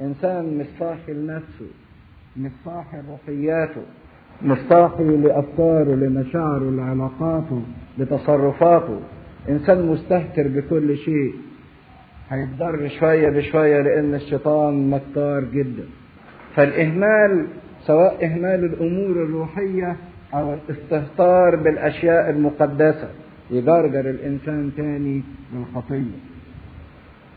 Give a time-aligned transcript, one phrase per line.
[0.00, 1.66] إنسان مش صاحي لنفسه
[2.36, 3.82] مش صاحي لروحياته
[4.44, 7.62] مش صاحي لأفكاره لمشاعره لعلاقاته
[7.98, 9.00] لتصرفاته.
[9.48, 11.34] إنسان مستهتر بكل شيء.
[12.30, 15.84] هيتضر شوية بشوية لأن الشيطان مكار جدا.
[16.54, 17.46] فالإهمال
[17.86, 19.96] سواء إهمال الأمور الروحية
[20.34, 23.10] أو الاستهتار بالأشياء المقدسة
[23.50, 25.22] يجرجر الإنسان تاني
[25.54, 26.18] للخطية.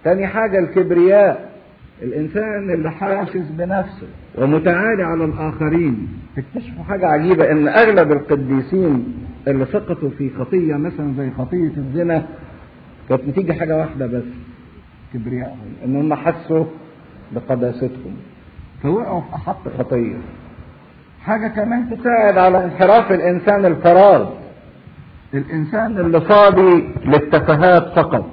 [0.03, 1.54] تاني حاجة الكبرياء.
[2.01, 6.07] الإنسان اللي حاسس بنفسه ومتعالي على الآخرين.
[6.35, 9.13] تكتشفوا حاجة عجيبة إن أغلب القديسين
[9.47, 12.25] اللي سقطوا في خطية مثلا زي خطية الزنا
[13.09, 14.23] كانت نتيجة حاجة واحدة بس
[15.13, 16.65] كبريائهم إن هم حسوا
[17.31, 18.15] بقداستهم.
[18.83, 20.15] فوقعوا في أحط خطية.
[21.23, 24.29] حاجة كمان تساعد على انحراف الإنسان الفراغ.
[25.33, 28.29] الإنسان اللي فاضي للتفاهات فقط.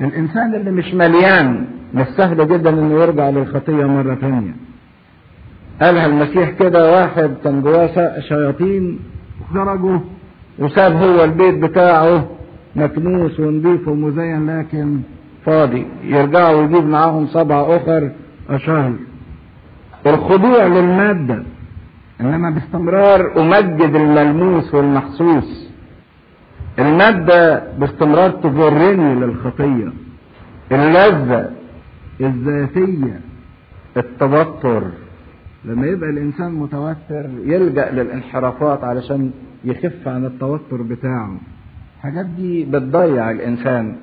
[0.00, 1.66] الإنسان اللي مش مليان.
[1.94, 4.52] مش سهل جدا إنه يرجع للخطية مرة ثانية.
[5.82, 8.98] قالها المسيح كده واحد كان جواه شياطين
[9.54, 9.98] خرجوا
[10.58, 12.26] وساب هو البيت بتاعه
[12.76, 15.00] مكنوس ونضيف ومزين لكن
[15.46, 15.86] فاضي.
[16.04, 18.10] يرجعوا ويجيب معاهم سبعة أخر
[18.50, 18.92] أشهر.
[20.06, 21.42] الخضوع للمادة
[22.20, 25.70] إنما باستمرار أمجد الملموس والمحسوس.
[26.78, 29.92] المادة باستمرار تجرني للخطية.
[30.72, 31.50] اللذة
[32.26, 33.20] الذاتية
[33.96, 34.82] التوتر.
[35.64, 39.30] لما يبقى الإنسان متوتر يلجأ للانحرافات علشان
[39.64, 41.36] يخف عن التوتر بتاعه.
[41.96, 43.96] الحاجات دي بتضيع الإنسان.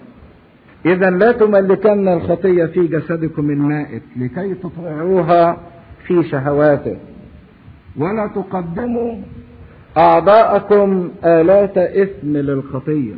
[0.85, 5.57] إذا لا تملكن الخطية في جسدكم المائت لكي تطيعوها
[6.07, 6.97] في شهواته.
[7.97, 9.15] ولا تقدموا
[9.97, 13.13] أعضاءكم آلات إثم للخطية.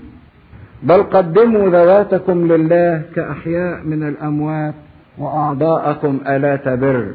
[0.84, 4.74] بل قدموا ذواتكم لله كأحياء من الأموات.
[5.18, 7.12] وأعضاءكم آلات بر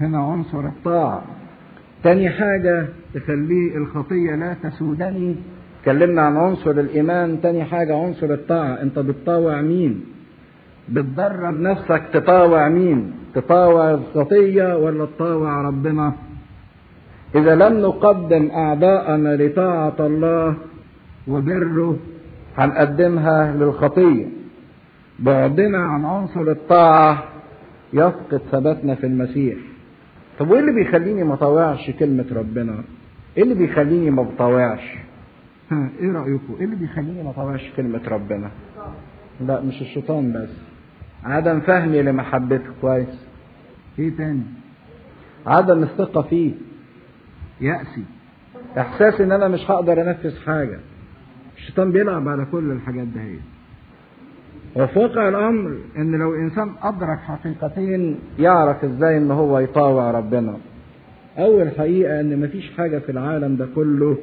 [0.00, 1.22] هنا عنصر الطاعة.
[2.02, 5.36] تاني حاجة تخليه الخطية لا تسودني.
[5.80, 8.82] اتكلمنا عن عنصر الإيمان تاني حاجة عنصر الطاعة.
[8.82, 10.04] أنت بتطاوع مين؟
[10.88, 16.12] بتدرب نفسك تطاوع مين؟ تطاوع الخطية ولا تطاوع ربنا؟
[17.34, 20.54] إذا لم نقدم أعضاءنا لطاعة الله
[21.28, 21.96] وبره
[22.56, 24.37] هنقدمها للخطية.
[25.18, 27.24] بعدنا عن عنصر الطاعة
[27.92, 29.58] يفقد ثباتنا في المسيح
[30.38, 32.84] طب وإيه اللي بيخليني ما طاوعش كلمة ربنا؟
[33.36, 34.94] إيه اللي بيخليني ما بطاوعش؟
[35.70, 38.50] ها إيه رأيكم؟ إيه اللي بيخليني ما طاوعش كلمة ربنا؟
[39.40, 40.48] لا مش الشيطان بس
[41.24, 43.26] عدم فهمي لمحبته كويس
[43.98, 44.42] إيه تاني؟
[45.46, 46.52] عدم الثقة فيه
[47.60, 48.04] يأسي
[48.78, 50.78] احساس إن أنا مش هقدر أنفذ حاجة
[51.56, 53.40] الشيطان بيلعب على كل الحاجات دهيت
[54.76, 55.76] وفي واقع الأمر.
[55.96, 60.56] إن لو إنسان أدرك حقيقتين يعرف إزاي إن هو يطاوع ربنا.
[61.38, 64.16] أول حقيقة إن مفيش حاجة في العالم ده كله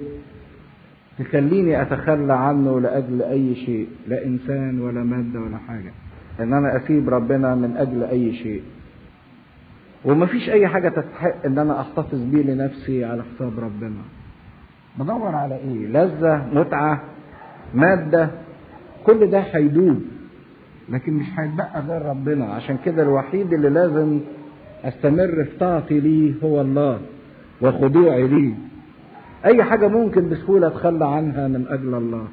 [1.20, 5.92] تخليني أتخلى عنه لأجل أي شيء لا إنسان ولا مادة ولا حاجة.
[6.40, 8.62] إن أنا أسيب ربنا من أجل أي شيء.
[10.06, 14.02] ومفيش أي حاجة تستحق إن أنا أحتفظ بيه لنفسي على حساب ربنا.
[15.00, 17.02] بدور على إيه؟ لذة متعة
[17.74, 18.30] مادة
[19.06, 20.02] كل ده هيدوب.
[20.90, 22.46] لكن مش هيتبقى غير ربنا.
[22.46, 24.19] عشان كده الوحيد اللي لازم
[24.84, 27.00] أستمر في طاعتي ليه هو الله
[27.62, 28.53] وخضوعي ليه.
[29.46, 32.28] أي حاجة ممكن بسهولة أتخلى عنها من أجل الله.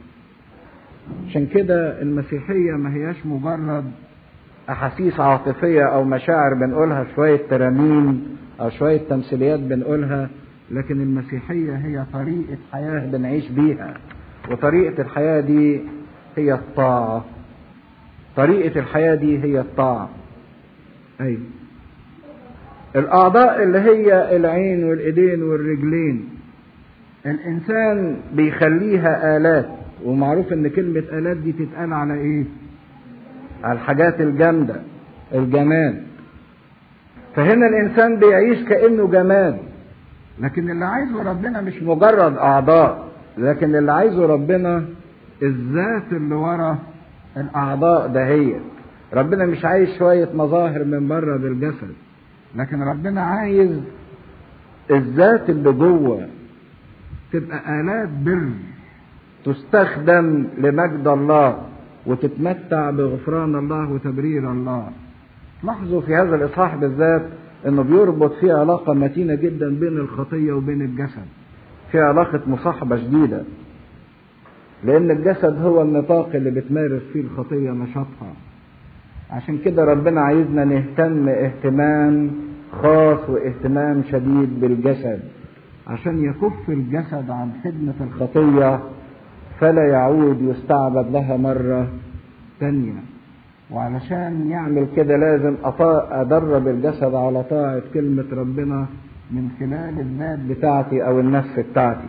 [1.28, 3.84] عشان كده المسيحية ما هياش مجرد
[4.70, 10.28] أحاسيس عاطفية أو مشاعر بنقولها شوية ترانيم أو شوية تمثيليات بنقولها
[10.70, 13.94] لكن المسيحية هي طريقة حياة بنعيش بيها.
[14.50, 15.80] وطريقة الحياة دي
[16.36, 17.24] هي الطاعة.
[18.36, 20.10] طريقة الحياة دي هي الطاعة.
[21.20, 21.40] أيوة
[22.96, 26.28] الأعضاء اللي هي العين والإيدين والرجلين.
[27.26, 29.68] الإنسان بيخليها آلات
[30.04, 32.44] ومعروف إن كلمة آلات دي تتقال على إيه؟
[33.64, 34.80] على الحاجات الجامدة
[35.34, 36.02] الجماد
[37.36, 39.58] فهنا الإنسان بيعيش كأنه جماد
[40.40, 43.08] لكن اللي عايزه ربنا مش مجرد أعضاء
[43.38, 44.84] لكن اللي عايزه ربنا
[45.42, 46.78] الذات اللي ورا
[47.36, 48.62] الاعضاء دهيت
[49.14, 51.92] ربنا مش عايز شوية مظاهر من بره بالجسد
[52.56, 53.80] لكن ربنا عايز
[54.90, 56.28] الذات اللي جوه
[57.32, 58.48] تبقى آلات بر
[59.44, 61.58] تستخدم لمجد الله
[62.06, 64.88] وتتمتع بغفران الله وتبرير الله.
[65.64, 67.22] لاحظوا في هذا الإصحاح بالذات
[67.66, 71.26] إنه بيربط فيه علاقة متينة جدا بين الخطية وبين الجسد
[71.92, 73.42] في علاقة مصاحبة شديده
[74.84, 78.32] لأن الجسد هو النطاق اللي بتمارس فيه الخطية نشاطها.
[79.30, 82.30] عشان كده ربنا عايزنا نهتم اهتمام
[82.72, 85.20] خاص واهتمام شديد بالجسد.
[85.86, 88.80] عشان يكف الجسد عن خدمة الخطية
[89.60, 91.88] فلا يعود يستعبد لها مرة
[92.60, 92.92] تانية.
[93.70, 95.54] وعلشان يعمل كده لازم
[96.10, 98.86] أدرب الجسد على طاعة كلمة ربنا
[99.30, 102.08] من خلال الذات بتاعتي أو النفس بتاعتي.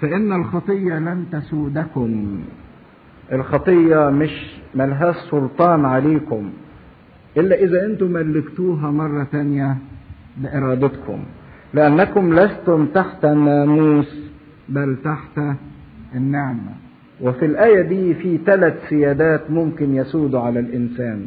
[0.00, 2.40] فإن الخطية لن تسودكم.
[3.32, 4.30] الخطية مش
[4.74, 6.50] ملهاش سلطان عليكم.
[7.36, 9.76] إلا إذا أنتم ملكتوها مرة تانية
[10.36, 11.18] بإرادتكم.
[11.74, 14.16] لأنكم لستم تحت الناموس
[14.68, 15.40] بل تحت
[16.14, 16.72] النعمة.
[17.20, 21.26] وفي الآية دي في ثلاث سيادات ممكن يسودوا على الإنسان.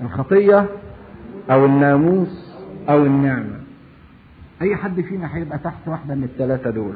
[0.00, 0.66] الخطية
[1.50, 2.56] أو الناموس
[2.88, 3.60] أو النعمة.
[4.62, 6.94] أي حد فينا هيبقى تحت واحدة من الثلاثة دول؟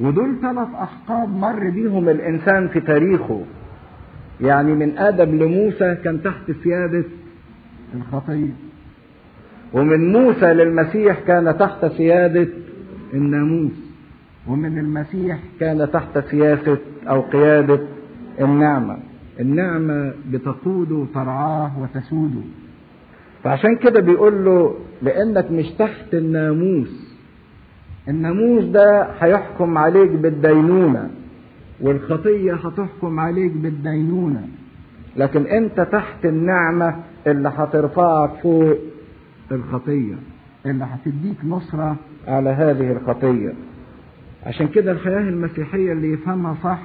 [0.00, 3.44] ودول ثلاث أحقاب مر بيهم الإنسان في تاريخه.
[4.40, 7.04] يعني من آدم لموسى كان تحت سيادة
[7.94, 8.50] الخطية
[9.72, 12.48] ومن موسى للمسيح كان تحت سيادة
[13.14, 13.92] الناموس.
[14.48, 16.78] ومن المسيح كان تحت سياسة
[17.08, 17.80] أو قيادة
[18.40, 18.98] النعمة.
[19.40, 22.40] النعمة بتقوده وترعاه وتسوده.
[23.44, 27.11] فعشان كده بيقول له لأنك مش تحت الناموس
[28.08, 31.10] الناموس ده هيحكم عليك بالدينونة.
[31.80, 34.48] والخطية هتحكم عليك بالدينونة.
[35.16, 36.96] لكن أنت تحت النعمة
[37.26, 38.76] اللي هترفعك فوق
[39.52, 40.14] الخطية
[40.66, 41.96] اللي هتديك نصرة
[42.28, 43.52] على هذه الخطية.
[44.46, 46.80] عشان كده الحياة المسيحية اللي يفهمها صح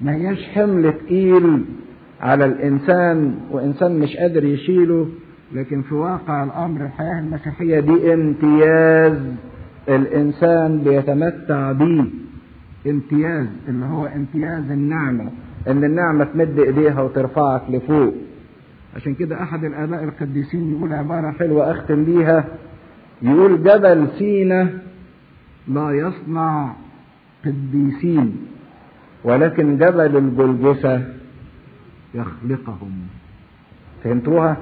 [0.00, 1.64] ما هياش حمل تقيل
[2.20, 5.08] على الإنسان وإنسان مش قادر يشيله.
[5.52, 9.18] لكن في واقع الأمر الحياة المسيحية دي امتياز.
[9.88, 12.04] الإنسان بيتمتع بيه.
[12.86, 15.30] امتياز اللي هو امتياز النعمة
[15.68, 18.14] إن النعمة تمد إيديها وترفعك لفوق.
[18.96, 22.44] عشان كده أحد الآباء القديسين يقول عبارة حلوة أختم بيها.
[23.22, 24.68] يقول جبل سينا
[25.68, 26.72] لا يصنع
[27.44, 28.36] قديسين
[29.24, 31.02] ولكن جبل الجلجسة
[32.14, 32.92] يخلقهم.
[34.04, 34.56] فهمتوها؟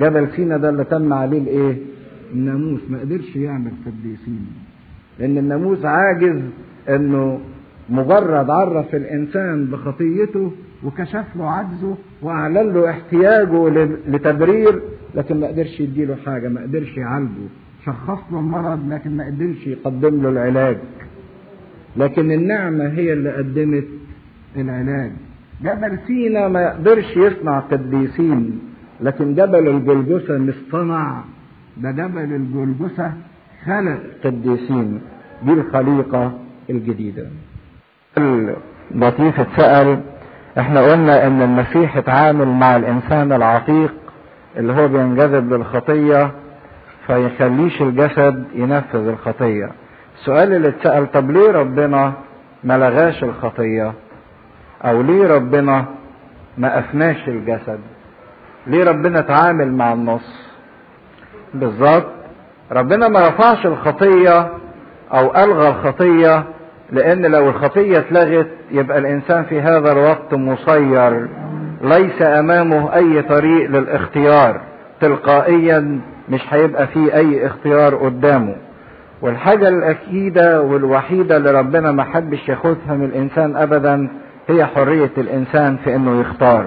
[0.00, 1.76] جبل سينا ده اللي تم عليه الإيه؟
[2.34, 4.46] الناموس ما قدرش يعمل قديسين
[5.18, 6.40] لأن الناموس عاجز
[6.88, 7.40] إنه
[7.90, 10.52] مجرد عرف الإنسان بخطيته
[10.84, 13.68] وكشف له عجزه وأعلن له احتياجه
[14.08, 14.80] لتبرير
[15.14, 17.48] لكن ما قدرش يديله حاجة ما قدرش يعالجه.
[17.86, 20.76] شخص له المرض لكن ما قدرش يقدم له العلاج.
[21.96, 23.84] لكن النعمة هي اللي قدمت
[24.56, 25.12] العلاج.
[25.62, 28.58] جبل سينا ما يقدرش يصنع قديسين
[29.00, 31.24] لكن جبل الجلجسة مش صنع
[31.76, 33.12] ده جبل الجلجسة
[33.66, 35.00] خلق قديسين
[35.42, 36.32] دي الخليقة
[36.70, 37.26] الجديدة.
[38.90, 40.00] لطيف اتسأل
[40.58, 43.94] إحنا قلنا إن المسيح اتعامل مع الإنسان العتيق
[44.56, 46.30] اللي هو بينجذب للخطية
[47.06, 49.70] فيخليش الجسد ينفذ الخطية.
[50.18, 52.12] السؤال اللي اتسأل طب ليه ربنا
[52.64, 53.92] ما لغاش الخطية؟
[54.84, 55.84] أو ليه ربنا
[56.58, 57.78] ما أفناش الجسد؟
[58.66, 60.45] ليه ربنا اتعامل مع النص؟
[61.60, 62.06] بالظبط.
[62.72, 64.48] ربنا ما رفعش الخطية
[65.14, 66.44] أو ألغى الخطية
[66.92, 71.28] لأن لو الخطية اتلغت يبقى الإنسان في هذا الوقت مسير
[71.82, 74.60] ليس أمامه أي طريق للاختيار.
[75.00, 78.56] تلقائيا مش هيبقى فيه أي اختيار قدامه.
[79.22, 84.08] والحاجة الأكيدة والوحيدة اللي ربنا ما حبش ياخدها من الإنسان ابدا
[84.48, 86.66] هي حرية الإنسان في إنه يختار.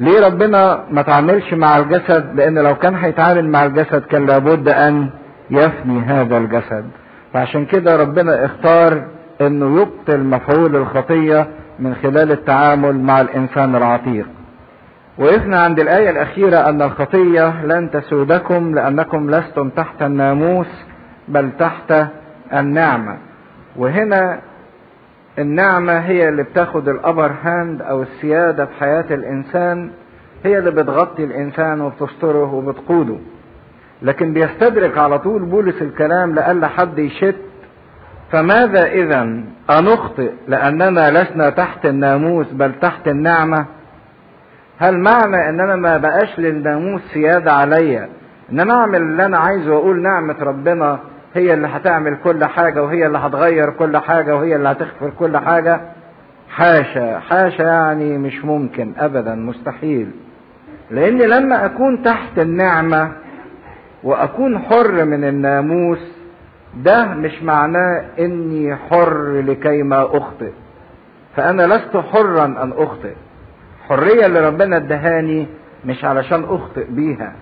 [0.00, 5.10] ليه ربنا ما تعاملش مع الجسد؟ لأن لو كان هيتعامل مع الجسد كان لابد أن
[5.50, 6.84] يفني هذا الجسد.
[7.32, 9.02] فعشان كده ربنا اختار
[9.40, 11.46] إنه يبطل مفعول الخطية
[11.78, 14.26] من خلال التعامل مع الإنسان العتيق.
[15.18, 20.66] وقفنا عند الآية الأخيرة أن الخطية لن تسودكم لأنكم لستم تحت الناموس
[21.28, 21.94] بل تحت
[22.52, 23.16] النعمة.
[23.76, 24.38] وهنا
[25.40, 29.90] النعمة هي اللي بتاخد ال upper hand أو السيادة في حياة الإنسان
[30.44, 33.16] هي اللي بتغطي الإنسان وبتستره وبتقوده.
[34.02, 37.36] لكن بيستدرك على طول بولس الكلام لألا حد يشت
[38.32, 39.22] فماذا إذا
[39.70, 43.66] أنخطئ لأننا لسنا تحت الناموس بل تحت النعمة؟
[44.78, 48.08] هل معنى ان أنا ما بقاش للناموس سيادة عليا؟
[48.52, 50.98] إن أنا أعمل اللي أنا عايزه وأقول نعمة ربنا
[51.34, 55.80] هي اللي هتعمل كل حاجة وهي اللي هتغير كل حاجة وهي اللي هتغفر كل حاجة.
[56.48, 60.10] حاشا حاشا يعني مش ممكن ابدا مستحيل.
[60.90, 63.12] لأن لما أكون تحت النعمة
[64.02, 65.98] وأكون حر من الناموس
[66.76, 70.50] ده مش معناه إني حر لكي ما أخطئ.
[71.36, 73.12] فأنا لست حرا أن أخطئ.
[73.80, 75.46] الحريه اللي ربنا ادهاني
[75.84, 77.32] مش علشان أخطئ بيها.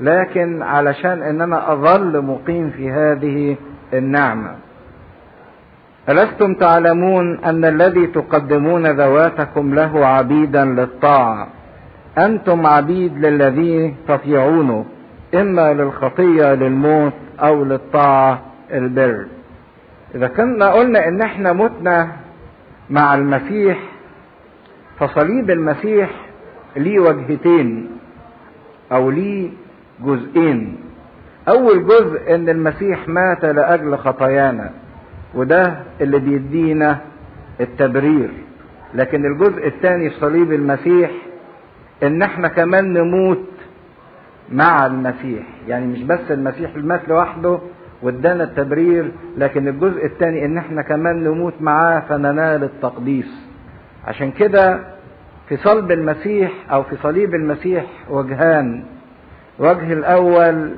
[0.00, 3.56] لكن علشان ان أنا أظل مقيم في هذه
[3.92, 4.56] النعمة.
[6.08, 11.48] ألستم تعلمون أن الذي تقدمون ذواتكم له عبيدا للطاعة؟
[12.18, 14.84] أنتم عبيد للذي تطيعونه
[15.34, 19.26] إما للخطية للموت أو للطاعة البر.
[20.14, 22.08] إذا كنا قلنا إن إحنا متنا
[22.90, 23.78] مع المسيح
[24.98, 26.10] فصليب المسيح
[26.76, 27.90] ليه وجهتين
[28.92, 29.50] أو ليه
[30.00, 30.76] جزئين.
[31.48, 34.70] أول جزء إن المسيح مات لأجل خطايانا
[35.34, 36.98] وده اللي بيدينا
[37.60, 38.30] التبرير.
[38.94, 41.10] لكن الجزء الثاني في صليب المسيح
[42.02, 43.44] إن إحنا كمان نموت
[44.52, 45.42] مع المسيح.
[45.68, 47.58] يعني مش بس المسيح مات لوحده
[48.02, 53.46] وادانا التبرير لكن الجزء الثاني إن إحنا كمان نموت معاه فننال التقديس.
[54.06, 54.80] عشان كده
[55.48, 58.84] في صلب المسيح أو في صليب المسيح وجهان.
[59.58, 60.74] وجه الأول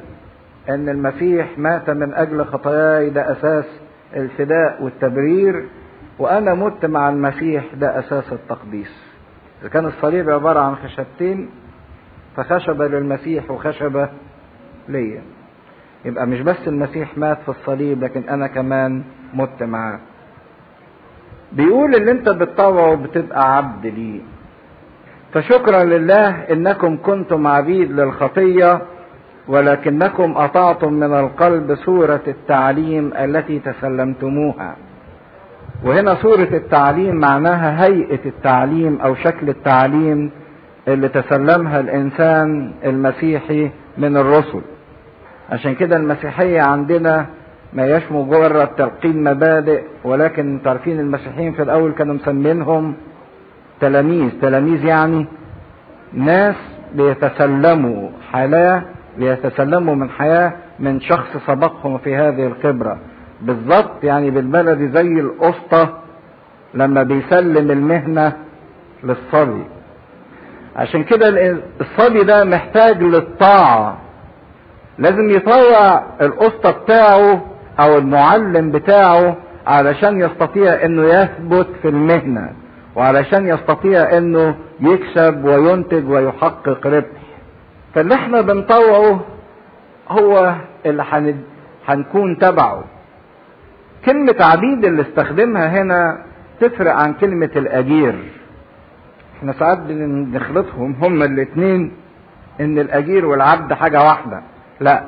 [0.69, 3.65] أن المسيح مات من أجل خطاياي ده أساس
[4.17, 5.65] الفداء والتبرير
[6.19, 9.03] وأنا مت مع المسيح ده أساس التقديس.
[9.61, 11.51] إذا كان الصليب عبارة عن خشبتين
[12.37, 14.09] فخشبه للمسيح وخشبة
[14.89, 15.23] ليا.
[16.05, 19.03] يبقى مش بس المسيح مات في الصليب لكن أنا كمان
[19.35, 19.99] مت معاه.
[21.53, 24.21] بيقول اللي أنت بتطوعه بتبقى عبد ليه.
[25.37, 28.81] فشكرا لله إنكم كنتم عبيد للخطية
[29.49, 34.77] ولكنكم أطعتم من القلب صوره التعليم التي تسلمتموها.
[35.85, 40.31] وهنا صوره التعليم معناها هيئة التعليم أو شكل التعليم
[40.89, 44.61] اللي تسلمها الإنسان المسيحي من الرسل.
[45.51, 47.27] عشان كده المسيحية عندنا
[47.73, 52.95] ما هياش مجرد تلقين مبادئ ولكن تعرفين المسيحيين في الأول كانوا مسمينهم
[53.81, 55.27] تلاميذ تلاميذ يعني
[56.13, 56.55] ناس
[56.95, 58.83] بيتسلموا حياة
[59.19, 62.99] بيتسلموا من حياة من شخص سبقهم في هذه الخبرة.
[63.43, 65.89] بالظبط يعني بالبلدي زي القسطى
[66.75, 68.33] لما بيسلم المهنة
[69.05, 69.65] للصبي.
[70.77, 73.99] عشان كده الصبي ده محتاج للطاعة.
[74.99, 77.43] لازم يطوع القسطى بتاعه
[77.81, 82.51] أو المعلم بتاعه علشان يستطيع إنه يثبت في المهنة.
[82.97, 87.07] وعلشان يستطيع إنه يكسب وينتج ويحقق ربح.
[87.95, 89.21] فاللي إحنا بنطوعه
[90.09, 90.55] هو
[90.87, 91.41] اللي حن...
[91.89, 92.85] هنكون تبعه.
[94.05, 96.19] كلمة عبيد اللي استخدمها هنا
[96.61, 98.15] تفرق عن كلمة الأجير.
[99.39, 101.93] إحنا ساعات بنخلطهم هما الاتنين
[102.61, 104.43] إن الأجير والعبد حاجة واحدة.
[104.81, 105.05] لا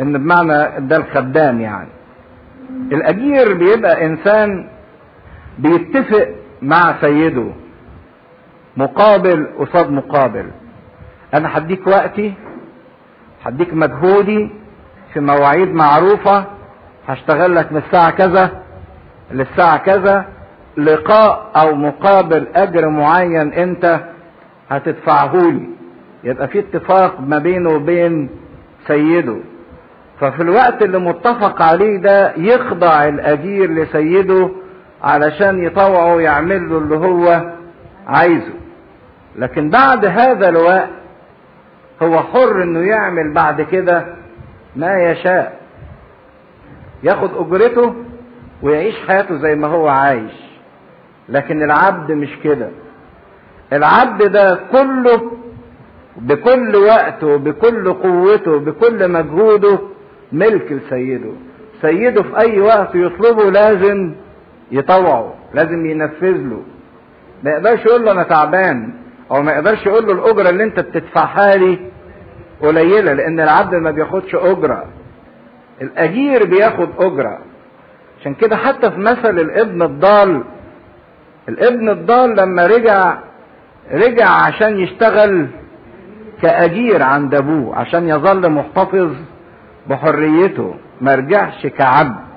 [0.00, 1.88] إن بمعنى ده الخدام يعني.
[2.92, 4.68] الأجير بيبقى إنسان
[5.58, 6.28] بيتفق
[6.62, 7.46] مع سيده
[8.76, 10.46] مقابل قصاد مقابل.
[11.34, 12.34] أنا هديك وقتي
[13.44, 14.50] هديك مجهودي
[15.14, 16.44] في مواعيد معروفة.
[17.08, 18.50] هشتغل لك من الساعة كذا
[19.30, 20.24] للساعة كذا.
[20.76, 24.00] لقاء أو مقابل أجر معين أنت
[24.70, 25.68] هتدفعه لي.
[26.24, 28.30] يبقى في اتفاق ما بينه وبين
[28.86, 29.36] سيده.
[30.20, 34.50] ففي الوقت اللي متفق عليه ده يخضع الأجير لسيده
[35.02, 37.52] علشان يطوعه يعمل له اللي هو
[38.06, 38.52] عايزه.
[39.36, 40.88] لكن بعد هذا الوقت
[42.02, 44.04] هو حر إنه يعمل بعد كده
[44.76, 45.60] ما يشاء.
[47.02, 47.94] ياخد أجرته
[48.62, 50.32] ويعيش حياته زي ما هو عايش.
[51.28, 52.68] لكن العبد مش كده.
[53.72, 55.32] العبد ده كله
[56.16, 59.78] بكل وقته بكل قوته بكل مجهوده
[60.32, 61.30] ملك لسيده.
[61.82, 64.12] سيده في أي وقت يطلبه لازم
[64.70, 66.62] يطوعه لازم ينفذ له
[67.44, 68.92] ما يقدرش يقول له أنا تعبان
[69.30, 71.78] أو ما يقدرش يقول له الأجرة اللي أنت بتدفعها لي
[72.62, 74.84] قليلة لأن العبد ما بياخدش أجرة.
[75.82, 77.38] الأجير بياخد أجرة.
[78.20, 80.44] عشان كده حتى في مثل الابن الضال
[81.48, 83.18] الابن الضال لما رجع
[83.92, 85.46] رجع عشان يشتغل
[86.42, 89.10] كأجير عند أبوه عشان يظل محتفظ
[89.86, 92.29] بحريته ما رجعش كعبد.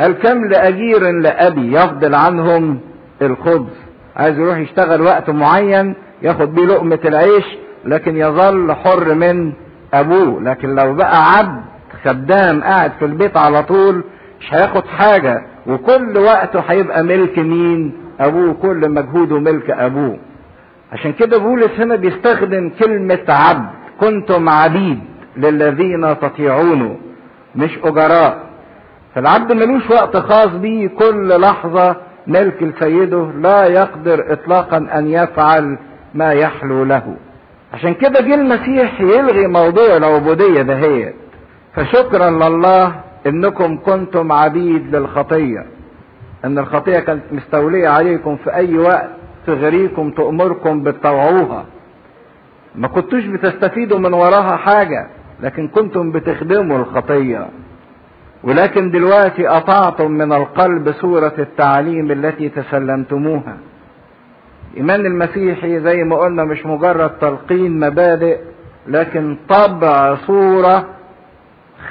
[0.00, 2.78] قال كم لأجير لأبي يفضل عنهم
[3.22, 3.72] الخبز؟
[4.16, 7.44] عايز يروح يشتغل وقت معين ياخد بيه لقمة العيش
[7.84, 9.52] لكن يظل حر من
[9.94, 10.42] أبوه.
[10.42, 11.62] لكن لو بقى عبد
[12.04, 14.04] خدام قاعد في البيت على طول
[14.40, 15.42] مش هياخد حاجة.
[15.66, 18.54] وكل وقته هيبقى ملك مين؟ أبوه.
[18.54, 20.18] كل مجهوده ملك أبوه.
[20.92, 23.68] عشان كده بولس هنا بيستخدم كلمة عبد.
[24.00, 24.98] كنتم عبيد
[25.36, 26.96] للذين تطيعونه
[27.56, 28.47] مش أجراء.
[29.14, 31.96] فالعبد ملوش وقت خاص بيه كل لحظة
[32.26, 35.78] ملك لسيده لا يقدر اطلاقا أن يفعل
[36.14, 37.16] ما يحلو له.
[37.74, 41.14] عشان كده جه المسيح يلغي موضوع العبودية دهيت.
[41.74, 45.66] فشكرا لله إنكم كنتم عبيد للخطية.
[46.44, 49.08] إن الخطية كانت مستولية عليكم في أي وقت
[49.46, 51.64] تغريكم تأمركم بتطوعوها.
[52.74, 55.08] ما كنتوش بتستفيدوا من وراها حاجة
[55.40, 57.46] لكن كنتم بتخدموا الخطية.
[58.42, 63.56] ولكن دلوقتي قطعتم من القلب صورة التعليم التي تسلمتموها.
[64.72, 68.38] الإيمان المسيحي زي ما قلنا مش مجرد تلقين مبادئ
[68.86, 70.84] لكن طبع صورة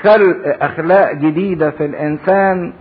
[0.02, 2.74] خلق أخلاق جديدة في الإنسان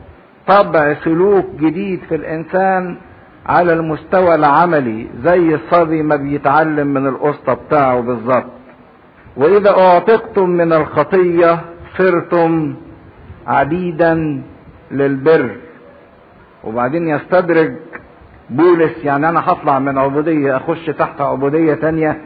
[0.47, 2.97] طبع سلوك جديد في الإنسان
[3.47, 8.47] على المستوى العملي زي الصبي ما بيتعلم من القسطة بتاعه بالظبط.
[9.37, 11.61] وإذا أعتقتم من الخطية
[11.99, 12.75] صرتم
[13.47, 14.43] عبيدا
[14.91, 15.57] للبر.
[16.65, 17.75] وبعدين يستدرج
[18.51, 22.21] بولس يعني أنا هطلع من عبودية أخش تحت عبودية تانية.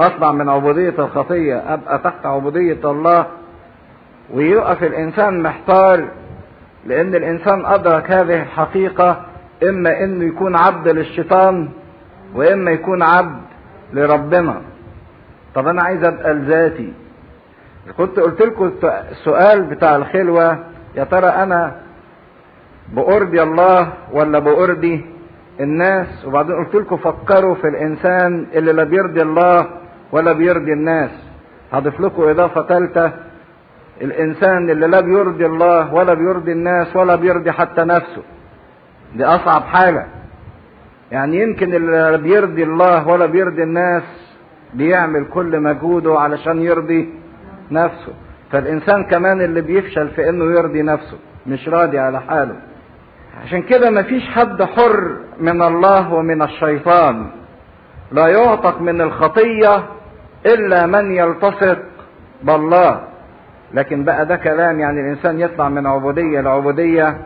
[0.00, 3.26] أطلع من عبودية الخطية أبقى تحت عبودية الله.
[4.34, 6.08] ويقف الإنسان محتار
[6.86, 9.20] لأن الإنسان أدرك هذه الحقيقة.
[9.62, 11.68] إما إنه يكون عبد للشيطان
[12.34, 13.40] وإما يكون عبد
[13.92, 14.60] لربنا.
[15.54, 16.92] طب أنا عايز أبقى لذاتي.
[17.92, 18.72] كنت قلت لكم
[19.10, 20.58] السؤال بتاع الخلوة
[20.96, 21.76] يا ترى أنا
[22.92, 25.04] بأرضي الله ولا بأرضي
[25.60, 29.66] الناس؟ وبعدين قلت لكم فكروا في الإنسان اللي لا بيرضي الله
[30.12, 31.10] ولا بيرضي الناس.
[31.72, 33.12] هضيف لكم إضافة ثالثة
[34.02, 38.22] الإنسان اللي لا بيرضي الله ولا بيرضي الناس ولا بيرضي حتى نفسه.
[39.16, 40.06] دي أصعب حاجة
[41.12, 44.02] يعني يمكن اللي لا بيرضي الله ولا بيرضي الناس
[44.74, 47.08] بيعمل كل مجهوده علشان يرضي
[47.70, 48.12] نفسه.
[48.52, 52.56] فالإنسان كمان اللي بيفشل في إنه يرضي نفسه مش راضي على حاله.
[53.44, 57.26] عشان كده مفيش حد حر من الله ومن الشيطان.
[58.12, 59.84] لا يعتق من الخطية
[60.46, 61.78] إلا من يلتصق
[62.42, 63.00] بالله.
[63.74, 67.16] لكن بقى ده كلام يعني الإنسان يطلع من عبودية لعبودية.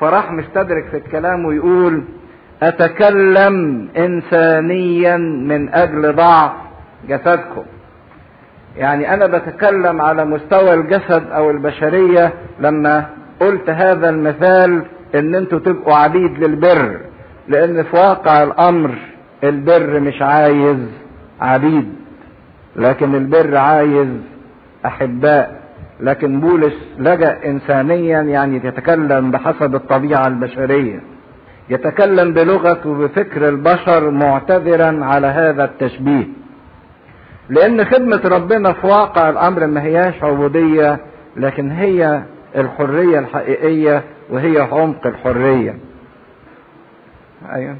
[0.00, 2.04] فراح مستدرك في الكلام ويقول
[2.62, 6.52] أتكلم انسانيا من أجل ضعف
[7.08, 7.64] جسدكم.
[8.78, 13.06] يعني أنا بتكلم على مستوى الجسد أو البشرية لما
[13.40, 14.82] قلت هذا المثال
[15.14, 17.00] إن أنتوا تبقوا عبيد للبر
[17.48, 18.90] لأن في واقع الأمر
[19.44, 20.78] البر مش عايز
[21.40, 21.94] عبيد
[22.76, 24.08] لكن البر عايز
[24.86, 25.60] أحباء
[26.00, 31.00] لكن بولس لجأ انسانيا يعني يتكلم بحسب الطبيعة البشرية
[31.70, 36.24] يتكلم بلغة وبفكر البشر معتذرا على هذا التشبيه.
[37.48, 40.98] لأن خدمة ربنا في واقع الأمر ما هياش عبودية
[41.36, 42.22] لكن هي
[42.56, 45.78] الحرية الحقيقية وهي عمق الحرية.
[47.52, 47.76] أيوه.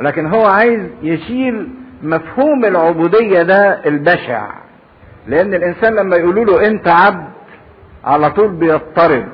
[0.00, 1.68] لكن هو عايز يشيل
[2.02, 4.46] مفهوم العبودية ده البشع.
[5.26, 7.24] لأن الإنسان لما يقولوا له أنت عبد
[8.04, 9.24] على طول بيضطرب.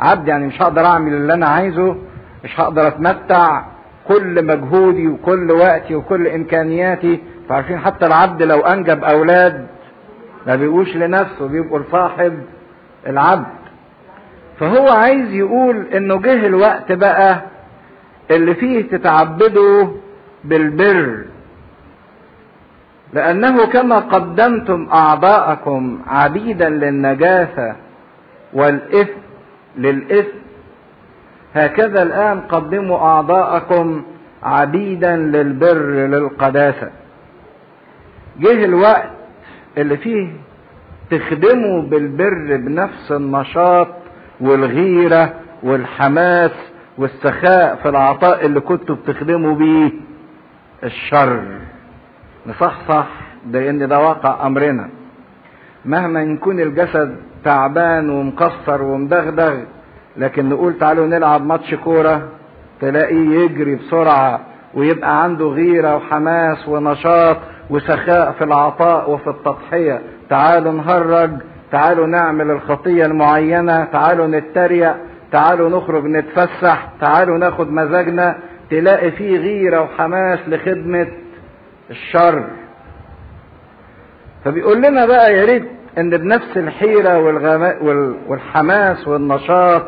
[0.00, 1.96] عبد يعني مش هقدر أعمل اللي أنا عايزه
[2.44, 3.62] مش هقدر أتمتع
[4.08, 9.66] كل مجهودي وكل وقتي وكل إمكانياتي فعارفين حتى العبد لو أنجب أولاد
[10.46, 12.38] ما بيقولش لنفسه بيبقوا لصاحب
[13.06, 13.46] العبد.
[14.60, 17.40] فهو عايز يقول إنه جه الوقت بقى
[18.30, 19.86] اللي فيه تتعبدوا
[20.44, 21.24] بالبر.
[23.12, 27.76] لأنه كما قدمتم أعضاءكم عبيدا للنجاسة
[28.52, 29.20] والإثم
[29.76, 30.38] للإثم.
[31.54, 34.02] هكذا الآن قدموا أعضاءكم
[34.42, 36.90] عبيدا للبر للقداسة.
[38.40, 39.10] جه الوقت
[39.78, 40.28] اللي فيه
[41.10, 43.88] تخدموا بالبر بنفس النشاط
[44.40, 46.50] والغيرة والحماس
[46.98, 49.90] والسخاء في العطاء اللي كنتوا بتخدموا بيه
[50.84, 51.42] الشر.
[52.46, 53.06] نصحصح
[53.50, 54.88] لأن ده واقع أمرنا.
[55.84, 59.54] مهما يكون الجسد تعبان ومكسر ومدغدغ
[60.16, 62.28] لكن نقول تعالوا نلعب ماتش كورة
[62.80, 64.40] تلاقيه يجري بسرعة
[64.74, 67.36] ويبقى عنده غيرة وحماس ونشاط
[67.70, 70.02] وسخاء في العطاء وفي التضحية.
[70.30, 71.30] تعالوا نهرج
[71.72, 74.94] تعالوا نعمل الخطية المعينة تعالوا نتريق
[75.32, 78.36] تعالوا نخرج نتفسح تعالوا ناخد مزاجنا.
[78.70, 81.08] تلاقي فيه غيرة وحماس لخدمة
[81.90, 82.44] الشر.
[84.44, 85.64] فبيقول لنا بقى يا ريت
[85.98, 86.56] إن بنفس
[87.16, 87.76] والغما...
[88.28, 89.82] والحماس والنشاط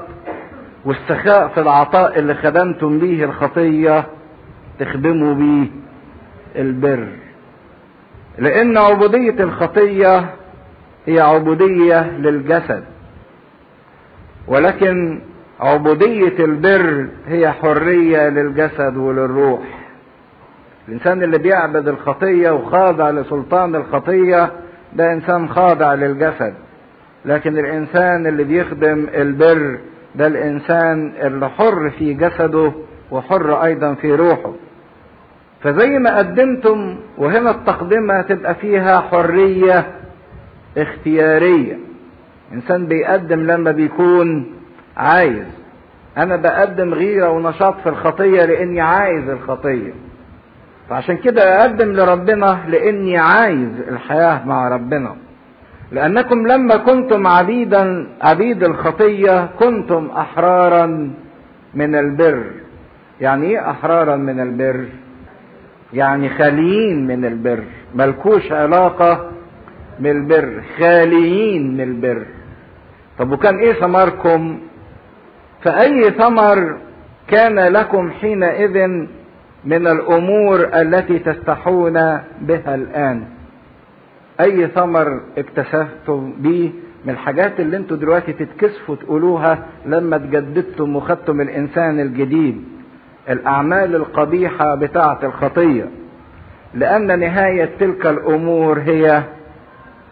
[0.85, 4.05] والسخاء في العطاء اللي خدمتم بيه الخطية
[4.81, 5.67] تخدموا بيه
[6.57, 7.09] البر.
[8.39, 10.25] لأن عبودية الخطية
[11.07, 12.85] هي عبودية للجسد.
[14.49, 15.21] ولكن
[15.61, 19.61] عبودية البر هي حرية للجسد وللروح.
[20.89, 24.51] الإنسان اللي بيعبد الخطية وخاضع لسلطان الخطية
[24.93, 26.55] ده إنسان خاضع للجسد.
[27.25, 29.79] لكن الإنسان اللي بيخدم البر
[30.15, 32.73] ده الإنسان اللي حر في جسده
[33.11, 34.53] وحر أيضا في روحه.
[35.63, 39.87] فزي ما قدمتم وهنا التقدمة تبقى فيها حرية
[40.79, 41.79] اختيارية.
[42.53, 44.47] إنسان بيقدم لما بيكون
[44.97, 45.47] عايز.
[46.17, 49.93] أنا بقدم غيرة ونشاط في الخطية لإني عايز الخطية.
[50.91, 55.17] فعشان كده أقدم لربنا لإني عايز الحياة مع ربنا.
[55.93, 61.11] لأنكم لما كنتم عبيدا عبيد الخطية كنتم أحرارا
[61.75, 62.45] من البر.
[63.21, 64.85] يعني إيه أحرارا من البر؟
[65.93, 69.31] يعني خاليين من البر ملكوش علاقة
[70.01, 72.27] بالبر خاليين من البر.
[73.19, 74.59] طب وكان إيه ثمركم؟
[75.63, 76.77] فأي ثمر
[77.29, 78.87] كان لكم حينئذ
[79.65, 81.93] من الأمور التي تستحون
[82.41, 83.25] بها الآن؟
[84.41, 86.71] أي ثمر اكتسبتم بيه؟
[87.05, 92.65] من الحاجات اللي أنتوا دلوقتي تتكسفوا تقولوها لما تجددتم وخدتم الإنسان الجديد.
[93.29, 95.87] الأعمال القبيحة بتاعة الخطية
[96.75, 99.23] لأن نهاية تلك الأمور هي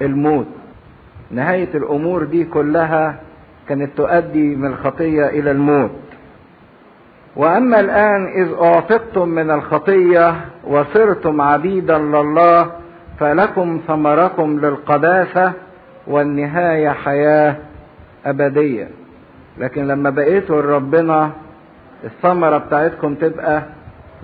[0.03, 0.47] الموت.
[1.31, 3.21] نهاية الأمور دي كلها
[3.69, 5.91] كانت تؤدي من الخطية إلى الموت.
[7.37, 12.71] وأما الآن إذ أعتقتم من الخطية وصرتم عبيدا لله
[13.21, 15.53] فلكم ثمركم للقداسه
[16.07, 17.57] والنهاية حياة
[18.27, 18.89] أبدية.
[19.59, 21.31] لكن لما بقيتوا لربنا
[22.07, 23.63] الثمرة بتاعتكم تبقى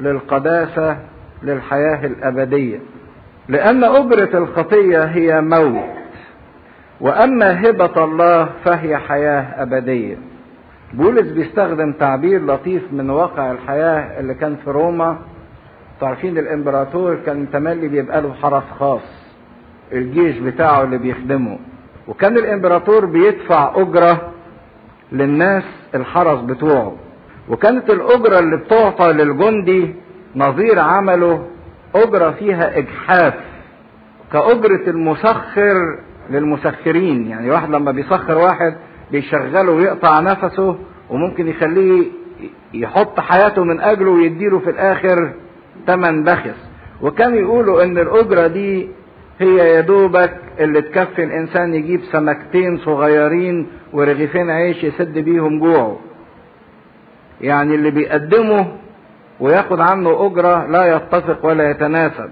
[0.00, 0.96] للقداسة
[1.42, 2.78] للحياة الأبدية.
[3.48, 5.84] لأن أجرة الخطية هي موت.
[7.00, 10.16] وأما هبة الله فهي حياة أبدية.
[10.94, 15.18] بولس بيستخدم تعبير لطيف من واقع الحياة اللي كان في روما.
[16.02, 19.02] عارفين الإمبراطور كان تملي بيبقى له حرس خاص.
[19.92, 21.58] الجيش بتاعه اللي بيخدمه.
[22.08, 24.32] وكان الإمبراطور بيدفع أجرة
[25.12, 25.64] للناس
[25.94, 26.96] الحرس بتوعه.
[27.52, 29.94] وكانت الأجرة اللي بتعطى للجندي
[30.36, 31.46] نظير عمله
[31.94, 33.34] أجرة فيها إجحاف
[34.32, 35.98] كأجرة المسخر
[36.30, 37.26] للمسخرين.
[37.26, 38.74] يعني واحد لما بيسخر واحد
[39.10, 40.76] بيشغله ويقطع نفسه
[41.10, 42.04] وممكن يخليه
[42.74, 45.32] يحط حياته من أجله ويديله في الآخر
[45.86, 46.68] تمن بخس.
[47.02, 48.88] وكان يقولوا إن الأجرة دي
[49.40, 55.98] هي يدوبك اللي تكفي الإنسان يجيب سمكتين صغيرين ورغيفين عيش يسد بيهم جوعه.
[57.42, 58.66] يعني اللي بيقدمه
[59.40, 62.30] وياخد عنه أجرة لا يتفق ولا يتناسب.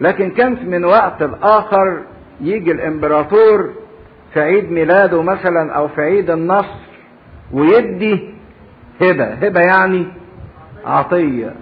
[0.00, 2.02] لكن كان من وقت الآخر
[2.40, 3.70] يجي الإمبراطور
[4.34, 6.80] في عيد ميلاده مثلا أو في عيد النصر
[7.52, 8.34] ويدي
[9.02, 9.24] هبة.
[9.24, 10.06] هبة يعني
[10.86, 11.54] عطية.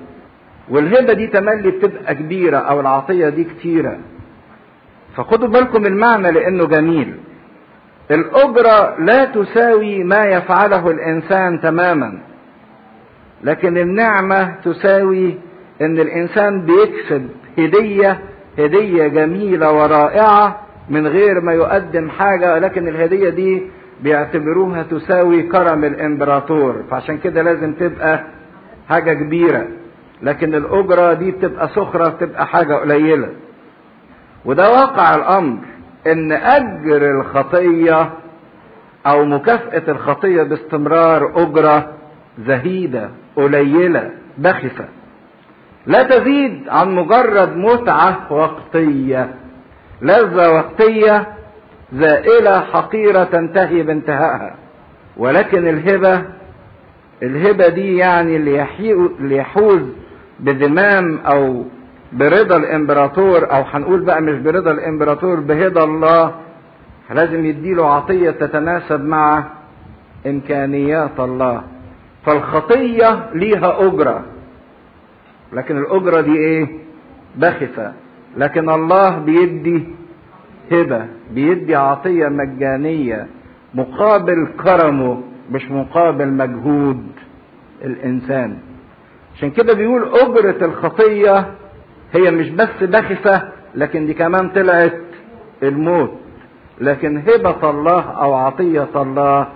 [0.68, 3.98] والهبة دي تملي بتبقى كبيرة أو العطية دي كتيرة.
[5.16, 7.14] فخدوا بالكم المعنى لأنه جميل.
[8.10, 12.18] الأجرة لا تساوي ما يفعله الإنسان تماما.
[13.44, 15.34] لكن النعمة تساوي
[15.82, 18.18] إن الإنسان بيكسب هدية
[18.58, 23.62] هدية جميلة ورائعة من غير ما يقدم حاجة لكن الهدية دي
[24.02, 26.82] بيعتبروها تساوي كرم الإمبراطور.
[26.90, 28.24] فعشان كده لازم تبقى
[28.88, 29.66] حاجة كبيرة.
[30.22, 33.28] لكن الأجرة دي بتبقى سخرة بتبقى حاجة قليلة.
[34.44, 35.58] وده واقع الأمر
[36.06, 38.10] إن أجر الخطية
[39.06, 41.92] أو مكافأة الخطية باستمرار أجرة
[42.46, 43.10] زهيدة.
[43.38, 44.84] قليلة بخسة
[45.86, 49.34] لا تزيد عن مجرد متعة وقتية.
[50.02, 51.26] لذة وقتية
[51.92, 54.54] زائلة حقيرة تنتهي بانتهائها.
[55.16, 56.22] ولكن الهبة
[57.22, 59.82] الهبة دي يعني اللي يحوز
[60.40, 61.64] بذمام أو
[62.12, 66.34] برضا الإمبراطور أو هنقول بقى مش برضا الإمبراطور بهدى الله
[67.14, 69.44] لازم يديله عطية تتناسب مع
[70.26, 71.62] إمكانيات الله.
[72.26, 74.24] فالخطية ليها أجرة.
[75.52, 76.68] لكن الأجرة دي إيه؟
[77.36, 77.92] بخسة
[78.36, 79.84] لكن الله بيدي
[80.72, 83.26] هبة بيدي عطية مجانية
[83.74, 87.06] مقابل كرمه مش مقابل مجهود
[87.84, 88.58] الإنسان.
[89.36, 91.46] عشان كده بيقول أجرة الخطية
[92.12, 95.00] هي مش بس بخسة لكن دي كمان طلعت
[95.62, 96.10] الموت.
[96.80, 99.46] لكن هبة الله أو عطية الله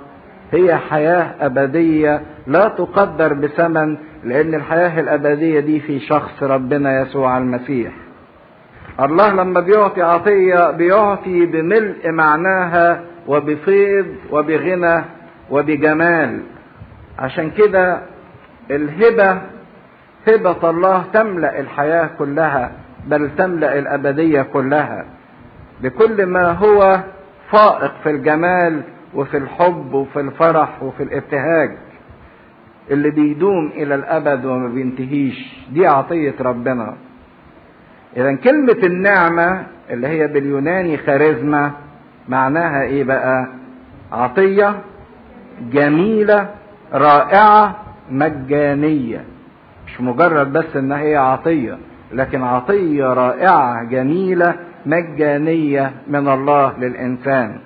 [0.52, 7.92] هي حياة أبدية لا تقدر بثمن لأن الحياة الأبدية دي في شخص ربنا يسوع المسيح.
[9.00, 15.04] الله لما بيعطي عطية بيعطي بملء معناها وبفيض وبغنى
[15.50, 16.40] وبجمال.
[17.18, 18.00] عشان كده
[18.70, 19.38] الهبة
[20.28, 22.72] هبة الله تملأ الحياة كلها
[23.06, 25.04] بل تملأ الأبدية كلها.
[25.82, 27.00] بكل ما هو
[27.50, 28.80] فائق في الجمال
[29.14, 31.70] وفي الحب وفي الفرح وفي الابتهاج
[32.90, 36.96] اللي بيدوم إلى الأبد وما بينتهيش دي عطية ربنا.
[38.16, 41.70] إذا كلمة النعمة اللي هي باليوناني خارزما
[42.28, 43.46] معناها إيه بقى؟
[44.12, 44.80] عطية
[45.72, 46.48] جميلة
[46.92, 47.76] رائعة
[48.10, 49.24] مجانية.
[49.86, 51.78] مش مجرد بس إن هي عطية
[52.12, 54.54] لكن عطية رائعة جميلة
[54.86, 57.58] مجانية من الله للإنسان.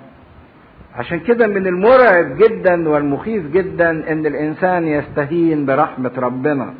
[0.97, 6.73] عشان كده من المرعب جدا والمخيف جدا إن الإنسان يستهين برحمة ربنا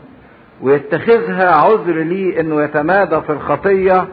[0.62, 4.08] ويتخذها عذر ليه إنه يتمادى في الخطية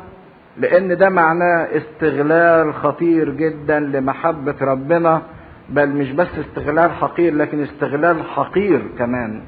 [0.58, 5.22] لأن ده معناه استغلال خطير جدا لمحبة ربنا
[5.68, 9.42] بل مش بس استغلال حقير لكن استغلال حقير كمان.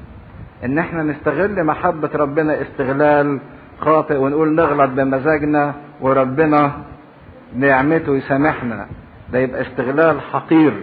[0.65, 3.39] إن إحنا نستغل محبة ربنا استغلال
[3.79, 6.71] خاطئ ونقول نغلط بمزاجنا وربنا
[7.55, 8.87] نعمته يسامحنا.
[9.33, 10.73] ده يبقى استغلال حقير.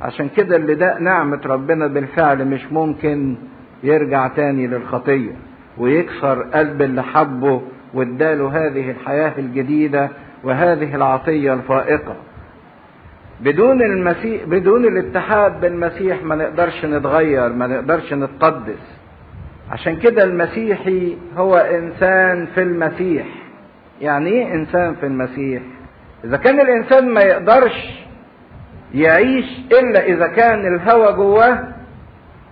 [0.00, 3.36] عشان كده اللي ده نعمة ربنا بالفعل مش ممكن
[3.82, 5.32] يرجع تاني للخطية
[5.78, 7.62] ويكسر قلب اللي حبه
[7.94, 10.08] واداله هذه الحياة الجديدة
[10.44, 12.14] وهذه العطية الفائقة.
[13.40, 18.98] بدون المسيح بدون الاتحاد بالمسيح ما نقدرش نتغير ما نقدرش نتقدس.
[19.70, 23.26] عشان كده المسيحي هو إنسان في المسيح.
[24.00, 25.62] يعني إيه إنسان في المسيح؟
[26.24, 28.00] إذا كان الإنسان ما يقدرش
[28.94, 31.68] يعيش إلا إذا كان الهوى جواه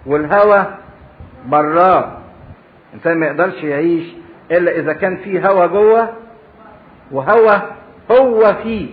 [0.07, 0.66] والهوى
[1.46, 2.18] براه.
[2.88, 4.04] الانسان ما يقدرش يعيش
[4.50, 6.09] إلا إذا كان فيه هوى جوه
[7.12, 7.62] وهوى
[8.11, 8.88] هو فيه.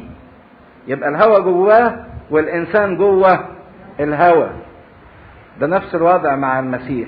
[0.87, 3.39] يبقى الهوى جواه والإنسان جوه
[3.99, 4.49] الهوى
[5.59, 7.07] ده نفس الوضع مع المسيح.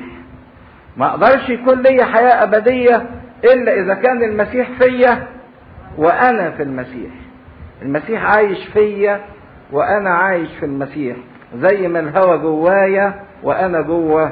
[0.98, 3.06] ما أقدرش يكون لي حياة أبدية
[3.44, 5.28] إلا إذا كان المسيح فيا
[5.98, 7.12] وأنا في المسيح.
[7.82, 9.26] المسيح عايش فيا
[9.72, 11.18] وأنا عايش في المسيح
[11.56, 14.32] زي ما الهوى جوايا وأنا جوه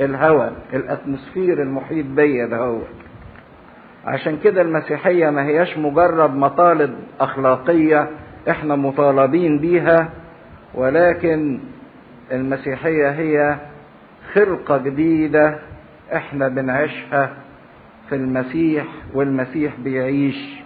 [0.00, 2.78] الهوى الأتموسفير المحيط بيا ده هو.
[4.04, 8.10] عشان كده المسيحية ما هياش مجرد مطالب أخلاقية
[8.50, 10.10] إحنا مطالبين بيها
[10.74, 11.60] ولكن
[12.32, 13.56] المسيحية هي
[14.32, 15.58] خلقة جديدة
[16.14, 17.30] إحنا بنعيشها
[18.08, 20.60] في المسيح والمسيح بيعيش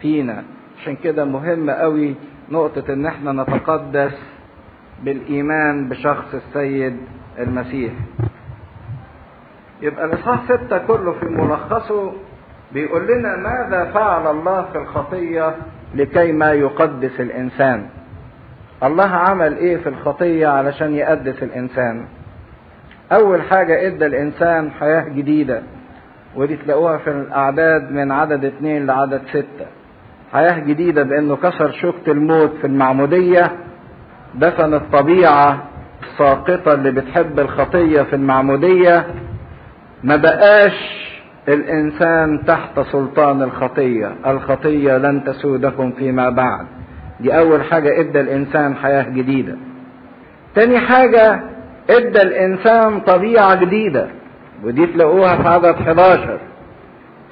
[0.00, 0.44] فينا.
[0.82, 2.14] عشان كده مهم قوي
[2.50, 4.12] نقطة إن إحنا نتقدس
[5.02, 6.96] بالإيمان بشخص السيد
[7.38, 7.92] المسيح.
[9.82, 12.12] يبقى الإصحاح ستة كله في ملخصه
[12.72, 15.54] بيقول لنا ماذا فعل الله في الخطية
[15.94, 17.86] لكي ما يقدس الإنسان؟
[18.82, 22.06] الله عمل إيه في الخطية علشان يقدس الإنسان؟
[23.12, 25.62] أول حاجة إدى الإنسان حياة جديدة
[26.36, 29.66] ودي تلاقوها في الأعداد من عدد اتنين لعدد ستة.
[30.32, 33.52] حياة جديدة بأنه كسر شوكة الموت في المعمودية
[34.34, 35.62] دفن الطبيعة
[36.02, 39.06] الساقطة اللي بتحب الخطية في المعمودية.
[40.04, 41.02] ما بقاش
[41.48, 46.66] الإنسان تحت سلطان الخطية الخطية لن تسودكم فيما بعد.
[47.20, 49.56] دي أول حاجة إدى الإنسان حياة جديدة.
[50.54, 51.40] تاني حاجة
[51.90, 54.06] إدى الإنسان طبيعة جديدة
[54.64, 56.38] ودي تلاقوها في عدد 11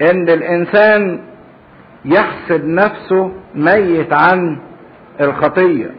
[0.02, 1.20] إن الإنسان
[2.04, 4.58] يحسب نفسه ميت عن
[5.20, 5.90] الخطية.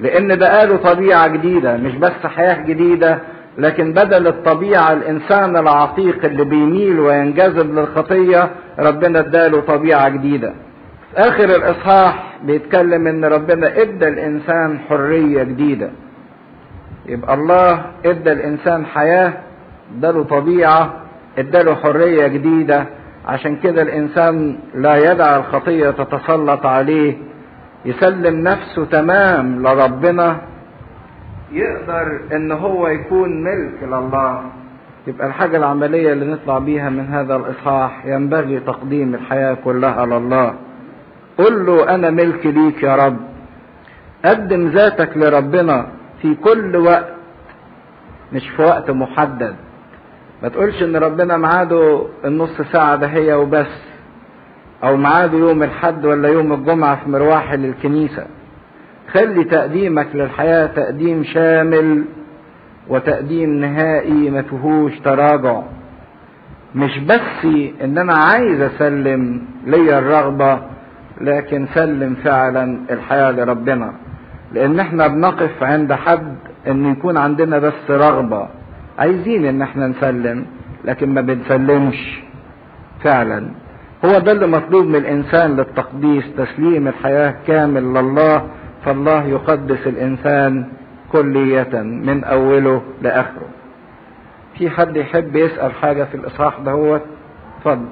[0.00, 3.18] لأن بقاله طبيعة جديدة مش بس حياة جديدة
[3.58, 10.52] لكن بدل الطبيعة الإنسان العتيق اللي بيميل وينجذب للخطية ربنا اداله طبيعة جديدة.
[11.14, 15.90] في آخر الإصحاح بيتكلم إن ربنا إدى الإنسان حرية جديدة.
[17.06, 19.32] يبقى الله إدى الإنسان حياة
[19.98, 20.94] إداله طبيعة
[21.38, 22.86] إداله حرية جديدة.
[23.26, 27.16] عشان كده الإنسان لا يدع الخطية تتسلط عليه
[27.84, 30.40] يسلم نفسه تمام لربنا
[31.52, 34.42] يقدر إن هو يكون ملك لله.
[35.06, 40.54] يبقى الحاجة العملية اللي نطلع بيها من هذا الإصحاح ينبغي تقديم الحياة كلها لله.
[41.38, 43.16] قل له أنا ملك ليك يا رب.
[44.24, 45.86] قدم ذاتك لربنا
[46.22, 47.08] في كل وقت
[48.32, 49.56] مش في وقت محدد.
[50.42, 53.82] ما تقولش إن ربنا معاده النص ساعة ده هي وبس
[54.84, 58.26] أو معاده يوم الحد ولا يوم الجمعة في مروحل الكنيسة
[59.12, 62.04] خلي تقديمك للحياة تقديم شامل
[62.88, 65.62] وتقديم نهائي ما فيهوش تراجع.
[66.74, 67.44] مش بس
[67.84, 70.58] إن أنا عايز أسلم ليا الرغبة
[71.20, 73.92] لكن سلم فعلا الحياة لربنا.
[74.52, 78.48] لأن إحنا بنقف عند حد إن يكون عندنا بس رغبة.
[78.98, 80.46] عايزين إن إحنا نسلم
[80.84, 82.20] لكن ما بنسلمش.
[83.04, 83.48] فعلا.
[84.04, 88.46] هو ده اللي مطلوب من الإنسان للتقديس تسليم الحياة كامل لله
[88.84, 90.68] فالله يقدس الإنسان
[91.12, 93.48] كلية من أوله لآخره.
[94.58, 97.00] في حد يحب يسأل حاجة في الإصحاح ده هو
[97.58, 97.86] اتفضل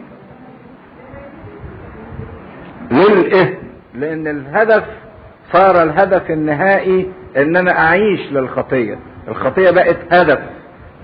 [2.91, 3.59] للايه
[3.95, 4.85] لأن الهدف
[5.53, 8.99] صار الهدف النهائي إن أنا أعيش للخطية.
[9.29, 10.39] الخطية بقت هدف.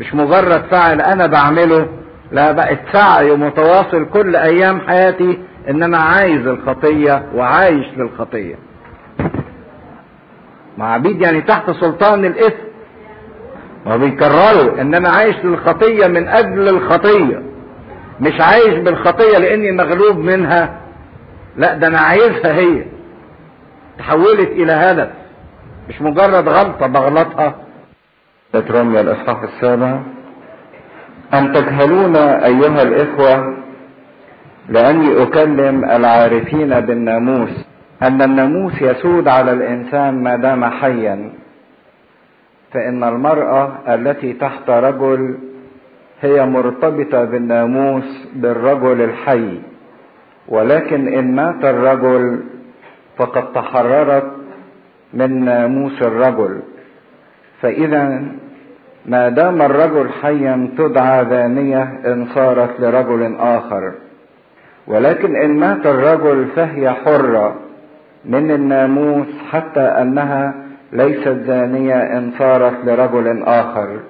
[0.00, 1.88] مش مجرد فعل أنا بعمله
[2.32, 5.38] لا بقت سعي متواصل كل أيام حياتي
[5.70, 8.54] إن أنا عايز الخطية وعايش للخطية.
[10.78, 12.66] مع عبيد يعني تحت سلطان الإثم.
[13.86, 17.42] ما بيكرروا إن أنا عايش للخطية من أجل الخطية.
[18.20, 20.80] مش عايش بالخطية لأني مغلوب منها.
[21.56, 22.84] لا ده أنا عايزها هي.
[23.98, 25.08] تحولت إلى هدف.
[25.88, 27.54] مش مجرد غلطة بغلطها.
[28.60, 30.00] تترمي الإصحاح السابع.
[31.34, 33.56] أم تجهلون أيها الإخوة
[34.68, 37.66] لأني أكلم العارفين بالناموس
[38.02, 41.32] أن الناموس يسود على الإنسان ما دام حيا
[42.72, 45.38] فإن المرأة التي تحت رجل
[46.20, 49.60] هي مرتبطة بالناموس بالرجل الحي
[50.48, 52.40] ولكن إن مات الرجل
[53.16, 54.32] فقد تحررت
[55.14, 56.60] من ناموس الرجل.
[57.62, 58.22] فإذا
[59.06, 63.92] ما دام الرجل حيا تدعى ذانية إن صارت لرجل آخر.
[64.86, 67.54] ولكن إن مات الرجل فهي حرة
[68.24, 70.54] من الناموس حتى أنها
[70.92, 74.00] ليست زانية إن صارت لرجل آخر.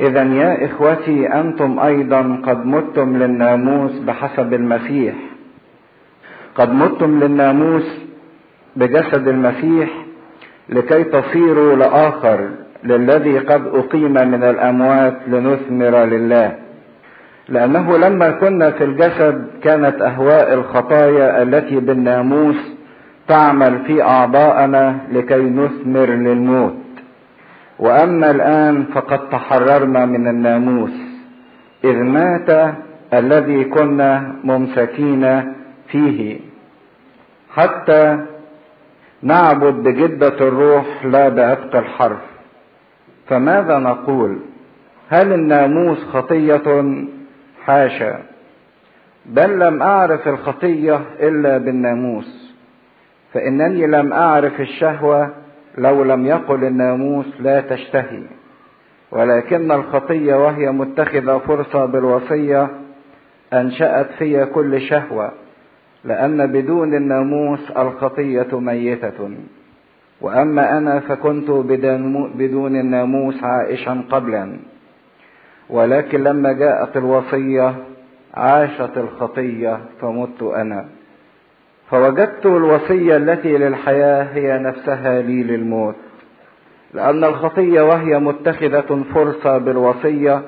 [0.00, 5.14] إذا يا إخوتي أنتم أيضا قد متم للناموس بحسب المسيح.
[6.54, 7.98] قد متم للناموس
[8.76, 9.90] بجسد المسيح
[10.68, 12.48] لكي تصيروا لآخر.
[12.84, 16.56] للذي قد أقيم من الأموات لنثمر لله.
[17.48, 22.56] لأنه لما كنا في الجسد كانت أهواء الخطايا التي بالناموس
[23.28, 26.76] تعمل في أعضاءنا لكي نثمر للموت.
[27.78, 30.96] وأما الآن فقد تحررنا من الناموس.
[31.84, 32.74] إذ مات
[33.14, 35.52] الذي كنا ممسكين
[35.88, 36.40] فيه.
[37.54, 38.18] حتى
[39.22, 42.31] نعبد بجدة الروح لا بعتق الحرف.
[43.32, 44.38] فماذا نقول؟
[45.08, 46.84] هل الناموس خطية؟
[47.64, 48.18] حاشا.
[49.26, 52.54] بل لم أعرف الخطية إلا بالناموس.
[53.32, 55.30] فإنني لم أعرف الشهوة
[55.78, 58.22] لو لم يقل الناموس لا تشتهي.
[59.10, 62.68] ولكن الخطية وهي متخذة فرصة بالوصية
[63.52, 65.32] أنشأت في كل شهوة
[66.04, 69.30] لأن بدون الناموس الخطية ميتة.
[70.22, 71.50] وأما أنا فكنت
[72.34, 74.56] بدون الناموس عائشا قبلا.
[75.70, 77.74] ولكن لما جاءت الوصية
[78.34, 80.84] عاشت الخطية فمت أنا.
[81.90, 85.94] فوجدت الوصية التي للحياة هي نفسها لي للموت.
[86.94, 90.42] لأن الخطية وهي متخذة فرصة بالوصية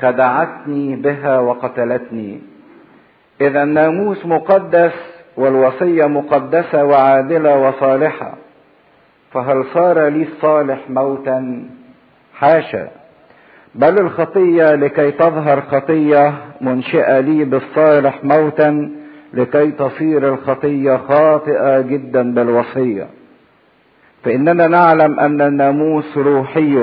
[0.00, 2.40] خدعتني بها وقتلتني.
[3.40, 4.92] إذا الناموس مقدس
[5.36, 8.34] والوصية مقدسة وعادلة وصالحة.
[9.34, 11.68] فهل صار لي الصالح موتا؟
[12.34, 12.88] حاشا.
[13.74, 18.90] بل الخطية لكي تظهر خطية منشئة لي بالصالح موتا
[19.34, 23.06] لكي تصير الخطية خاطئة جدا بالوصية.
[24.24, 26.76] فإننا نعلم أن الناموس روحي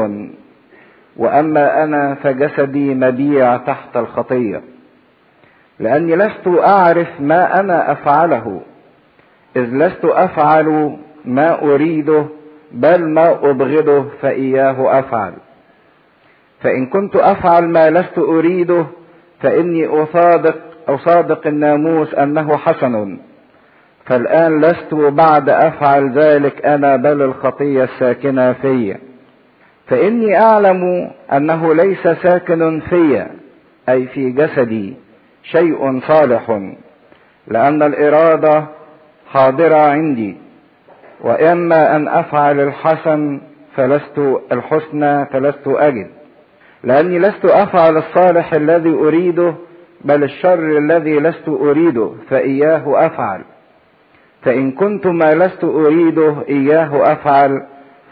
[1.17, 4.62] وأما أنا فجسدي مبيع تحت الخطية.
[5.79, 8.62] لأني لست أعرف ما أنا أفعله
[9.55, 12.25] إذ لست أفعل ما أريده
[12.71, 15.34] بل ما أبغضه فإياه أفعل.
[16.62, 18.86] فإن كنت أفعل ما لست أريده
[19.41, 20.55] فإني أصادق
[20.88, 23.17] أصادق الناموس أنه حسن.
[24.05, 28.95] فالآن لست بعد أفعل ذلك أنا بل الخطية الساكنة في.
[29.88, 33.25] فإني أعلم أنه ليس ساكن في
[33.89, 34.94] أي في جسدي
[35.44, 36.62] شيء صالح
[37.48, 38.65] لأن الإرادة
[39.31, 40.37] حاضرة عندي.
[41.22, 43.42] وإما أن أفعل الحسن
[43.76, 44.20] فلست
[44.52, 46.08] الحسنى فلست أجد.
[46.84, 49.54] لأني لست أفعل الصالح الذي أريده
[50.02, 53.42] بل الشر الذي لست أريده فإياه أفعل.
[54.42, 57.65] فإن كنت ما لست أريده إياه أفعل.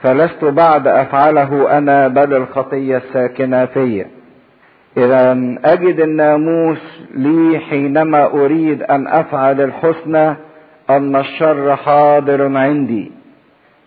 [0.04, 4.06] فلست بعد أفعله أنا بل الخطية الساكنة في.
[4.98, 5.32] إذا
[5.66, 10.36] أجد الناموس لي حينما أريد أن أفعل الحسنى
[10.90, 13.12] أن الشر حاضر عندي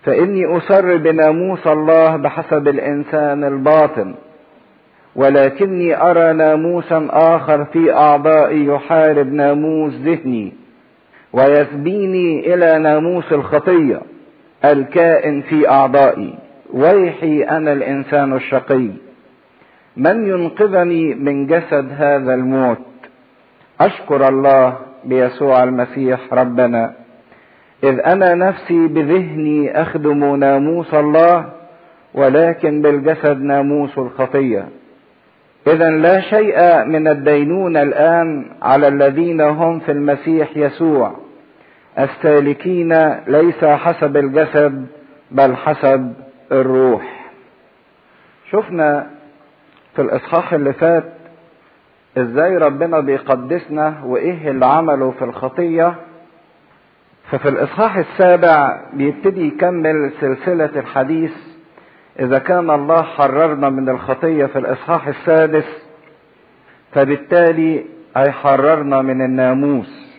[0.05, 4.15] فإني أسر بناموس الله بحسب الإنسان الباطن
[5.17, 10.53] ولكني أرى ناموسا آخر في أعضائي يحارب ناموس ذهني
[11.33, 14.01] ويسبيني إلى ناموس الخطية
[14.65, 16.35] الكائن في أعضائي.
[16.73, 18.89] ويحي أنا الإنسان الشقي.
[19.97, 22.79] من ينقذني من جسد هذا الموت؟
[23.81, 26.93] أشكر الله بيسوع المسيح ربنا.
[27.85, 31.53] إذ أنا نفسي بذهني أخدم ناموس الله
[32.15, 34.69] ولكن بالجسد ناموس الخطية.
[35.67, 41.17] إذا لا شيء من الدينون الآن على الذين هم في المسيح يسوع.
[41.99, 44.87] السالكين ليس حسب الجسد
[45.31, 46.13] بل حسب
[46.53, 47.31] الروح.
[48.51, 49.11] شفنا
[49.97, 51.05] في الإصحاح اللي فات
[52.19, 55.95] إزاي ربنا بيقدسنا وإيه اللي عمله في الخطية؟
[57.31, 61.33] ففي الإصحاح السابع بيبتدي يكمل سلسلة الحديث
[62.21, 65.65] إذا كان الله حررنا من الخطية في الإصحاح السادس
[66.93, 67.85] فبالتالي
[68.17, 70.11] هيحررنا من الناموس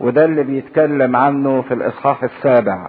[0.00, 2.88] وده اللي بيتكلم عنه في الإصحاح السابع.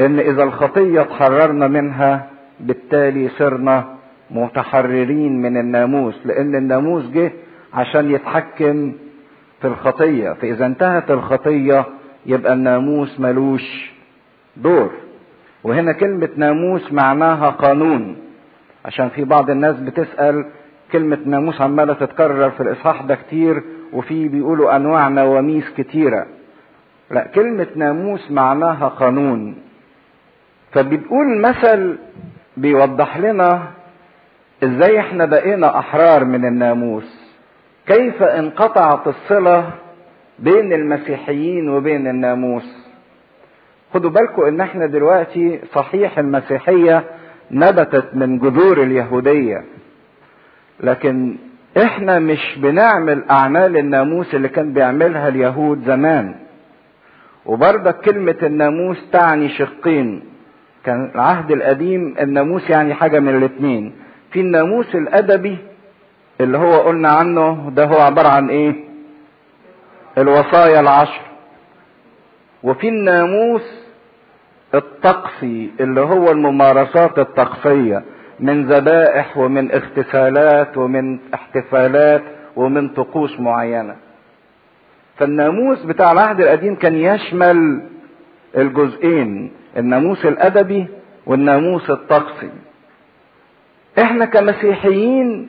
[0.00, 2.26] إن إذا الخطية اتحررنا منها
[2.60, 3.84] بالتالي صرنا
[4.30, 7.32] متحررين من الناموس لأن الناموس جه
[7.76, 8.92] عشان يتحكم
[9.60, 10.32] في الخطية.
[10.32, 11.84] فإذا انتهت الخطية
[12.26, 13.92] يبقى الناموس ملوش
[14.56, 14.90] دور.
[15.64, 18.16] وهنا كلمة ناموس معناها قانون.
[18.84, 20.44] عشان في بعض الناس بتسأل
[20.92, 23.62] كلمة ناموس عمالة تتكرر في الإصحاح ده كتير
[23.92, 26.26] وفي بيقولوا أنواع نواميس كتيرة.
[27.10, 29.56] لا كلمة ناموس معناها قانون.
[30.72, 31.98] فبتقول مثل
[32.56, 33.62] بيوضح لنا
[34.64, 37.15] إزاي إحنا بقينا أحرار من الناموس.
[37.86, 39.70] كيف انقطعت الصلة
[40.38, 42.86] بين المسيحيين وبين الناموس؟
[43.94, 47.04] خدوا بالكم إن إحنا دلوقتي صحيح المسيحية
[47.50, 49.64] نبتت من جذور اليهودية.
[50.80, 51.36] لكن
[51.82, 56.34] إحنا مش بنعمل أعمال الناموس اللي كان بيعملها اليهود زمان.
[57.46, 60.22] وبرضك كلمة الناموس تعني شقين.
[60.84, 63.92] كان العهد القديم الناموس يعني حاجة من الاتنين.
[64.32, 65.56] في الناموس الأدبي
[66.40, 68.74] اللي هو قلنا عنه ده هو عبارة عن إيه؟
[70.18, 71.20] الوصايا العشر.
[72.62, 73.86] وفي الناموس
[74.74, 78.04] الطقسي اللي هو الممارسات الطقسية
[78.40, 82.22] من ذبائح ومن اغتسالات ومن احتفالات
[82.56, 83.96] ومن طقوس معينة.
[85.16, 87.82] فالناموس بتاع العهد القديم كان يشمل
[88.56, 90.86] الجزئين الناموس الأدبي
[91.26, 92.50] والناموس الطقسي.
[93.98, 95.48] إحنا كمسيحيين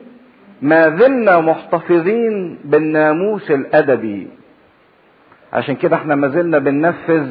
[0.62, 4.28] ما زلنا محتفظين بالناموس الأدبي.
[5.52, 7.28] عشان كده إحنا ما زلنا بننفذ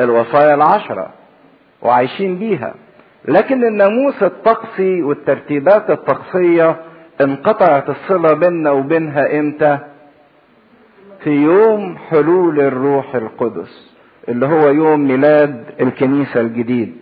[0.00, 1.10] الوصايا العشرة
[1.82, 2.74] وعايشين بيها.
[3.24, 6.76] لكن الناموس الطقسي والترتيبات الطقسية
[7.20, 9.78] انقطعت الصلة بيننا وبينها إمتى؟
[11.24, 13.92] في يوم حلول الروح القدس
[14.28, 16.96] اللي هو يوم ميلاد الكنيسة الجديد.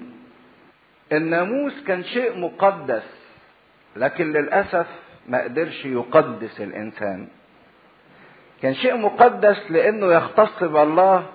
[1.12, 3.02] الناموس كان شيء مقدس
[3.96, 4.86] لكن للأسف
[5.30, 7.28] ما قدرش يقدس الإنسان.
[8.62, 11.26] كان شيء مقدس لأنه يختص بالله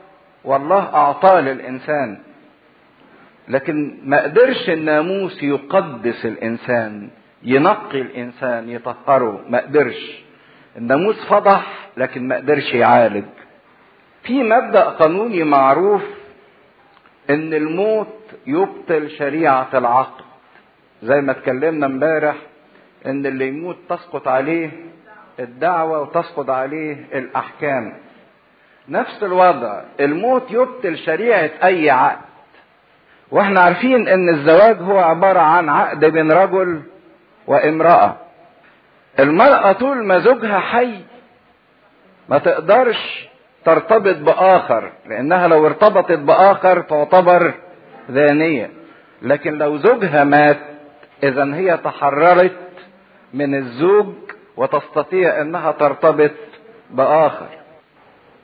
[0.44, 2.18] والله أعطاه للإنسان.
[3.48, 7.10] لكن ما قدرش الناموس يقدس الإنسان
[7.44, 9.42] ينقي الإنسان يطهره.
[9.50, 10.24] ما قدرش.
[10.78, 13.26] الناموس فضح لكن ما قدرش يعالج.
[14.24, 16.04] في مبدأ قانوني معروف
[17.30, 18.18] إن الموت
[18.48, 20.26] يبطل شريعة العقد.
[21.04, 22.36] زي ما اتكلمنا امبارح
[23.06, 24.70] إن اللي يموت تسقط عليه
[25.40, 27.94] الدعوة وتسقط عليه الأحكام.
[28.90, 32.20] نفس الوضع الموت يبطل شريعة أي عقد.
[33.32, 36.82] وإحنا عارفين إن الزواج هو عبارة عن عقد بين رجل
[37.48, 38.16] وامرأة.
[39.20, 41.00] المرأة طول ما زوجها حي
[42.30, 43.30] ما تقدرش
[43.66, 47.54] ترتبط بآخر لأنها لو ارتبطت بآخر تعتبر
[48.10, 48.70] زانية
[49.22, 50.58] لكن لو زوجها مات
[51.24, 52.52] إذا هي تحررت
[53.36, 54.14] من الزوج
[54.58, 56.32] وتستطيع أنها ترتبط
[56.92, 57.50] بآخر.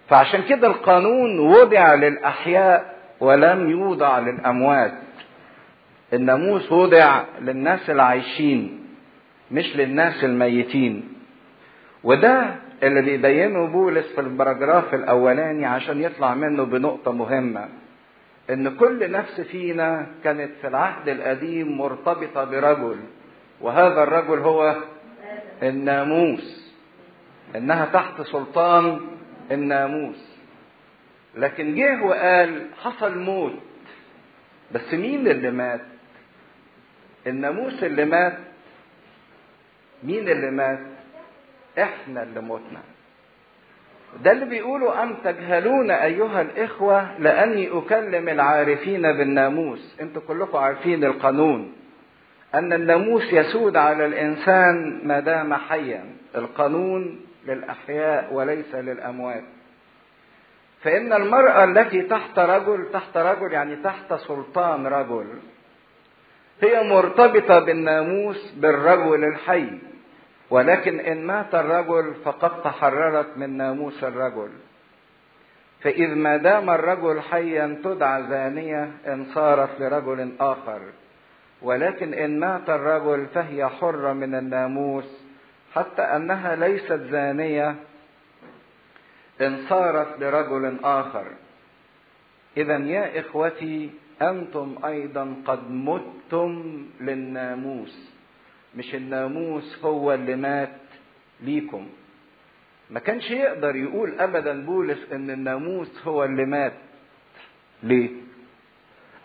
[0.09, 4.93] فعشان كده القانون وضع للأحياء ولم يوضع للأموات.
[6.13, 8.85] الناموس وضع للناس العايشين
[9.51, 11.13] مش للناس الميتين.
[12.03, 12.45] وده
[12.83, 17.69] اللي بيبينه بولس في البراجراف الأولاني عشان يطلع منه بنقطة مهمة
[18.49, 22.97] إن كل نفس فينا كانت في العهد القديم مرتبطة برجل.
[23.61, 24.75] وهذا الرجل هو
[25.63, 26.71] الناموس
[27.55, 28.99] إنها تحت سلطان
[29.51, 30.31] الناموس.
[31.35, 33.53] لكن جه وقال حصل موت
[34.71, 35.81] بس مين اللي مات؟
[37.27, 38.37] الناموس اللي مات
[40.03, 40.79] مين اللي مات؟
[41.79, 42.81] إحنا اللي متنا
[44.23, 49.95] ده اللي بيقولوا أم تجهلون أيها الإخوة لأني أكلم العارفين بالناموس.
[50.01, 51.73] أنتوا كلكم عارفين القانون.
[52.55, 56.03] أن الناموس يسود على الإنسان ما دام حيا.
[56.35, 59.43] القانون للأحياء وليس للأموات.
[60.81, 65.27] فإن المرأة التي تحت رجل تحت رجل يعني تحت سلطان رجل
[66.61, 69.67] هي مرتبطة بالناموس بالرجل الحي.
[70.49, 74.49] ولكن إن مات الرجل فقد تحررت من ناموس الرجل.
[75.81, 80.81] فإذ ما دام الرجل حيا تدعى زانية إن صارت لرجل آخر.
[81.61, 85.05] ولكن إن مات الرجل فهي حرة من الناموس.
[85.73, 87.75] حتى أنها ليست زانية
[89.41, 91.27] إن صارت لرجل آخر.
[92.57, 93.89] إذا يا إخوتي
[94.21, 98.11] أنتم أيضا قد متم للناموس.
[98.75, 100.69] مش الناموس هو اللي مات
[101.41, 101.87] ليكم.
[102.89, 106.73] ما كانش يقدر يقول ابدا بولس إن الناموس هو اللي مات
[107.83, 108.09] ليه؟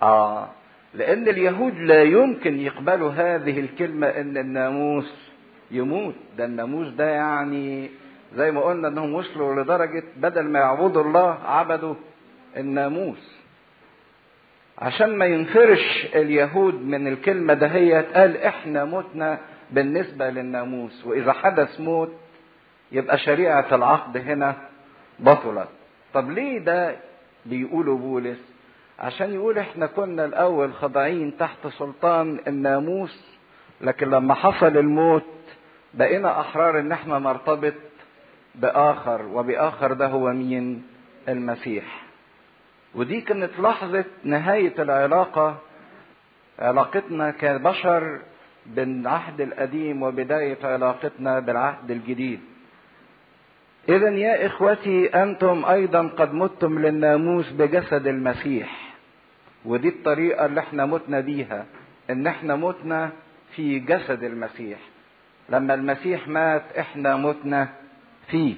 [0.02, 0.48] آه
[0.94, 5.14] لأن اليهود لا يمكن يقبلوا هذه الكلمة إن الناموس
[5.70, 6.14] يموت.
[6.38, 7.90] ده الناموس ده يعني
[8.34, 11.94] زي ما قلنا إنهم وصلوا لدرجة بدل ما يعبدوا الله عبدوا
[12.56, 13.36] الناموس.
[14.78, 19.38] عشان ما ينفرش اليهود من الكلمة دهيت قال إحنا متنا
[19.70, 22.12] بالنسبة للناموس وإذا حدث موت
[22.92, 24.54] يبقى شريعة العقد هنا
[25.18, 25.68] بطلت.
[26.14, 26.96] طب ليه ده
[27.46, 28.55] بيقولوا بولس؟
[28.98, 33.24] عشان يقول إحنا كنا الأول خاضعين تحت سلطان الناموس
[33.80, 35.24] لكن لما حصل الموت
[35.94, 37.74] بقينا أحرار إن إحنا نرتبط
[38.54, 40.82] بآخر وبآخر ده هو مين؟
[41.28, 42.02] المسيح.
[42.94, 45.56] ودي كانت لحظة نهاية العلاقة.
[46.58, 48.20] علاقتنا كبشر
[48.66, 52.40] بالعهد القديم وبداية علاقتنا بالعهد الجديد.
[53.88, 58.85] إذا يا إخوتي أنتم أيضا قد متم للناموس بجسد المسيح.
[59.66, 61.66] ودي الطريقة اللي إحنا متنا بيها
[62.10, 63.10] إن إحنا متنا
[63.56, 64.78] في جسد المسيح.
[65.48, 67.68] لما المسيح مات إحنا متنا
[68.28, 68.54] فيه.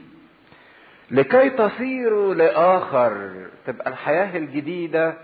[1.10, 3.30] لكي تصيروا لآخر
[3.66, 5.14] تبقى الحياة الجديدة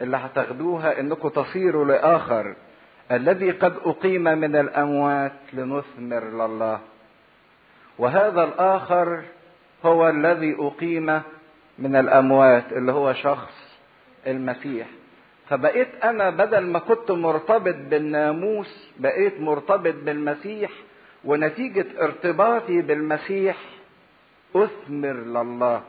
[0.00, 2.54] اللي هتاخدوها إنكم تصيروا لآخر.
[3.12, 6.80] الذي قد أقيم من الأموات لنثمر لله.
[7.98, 9.22] وهذا الآخر
[9.84, 11.22] هو الذي أقيم
[11.78, 13.78] من الأموات اللي هو شخص
[14.26, 14.86] المسيح.
[15.50, 20.70] فبقيت أنا بدل ما كنت مرتبط بالناموس بقيت مرتبط بالمسيح
[21.24, 23.56] ونتيجة ارتباطي بالمسيح
[24.56, 25.82] أثمر لله.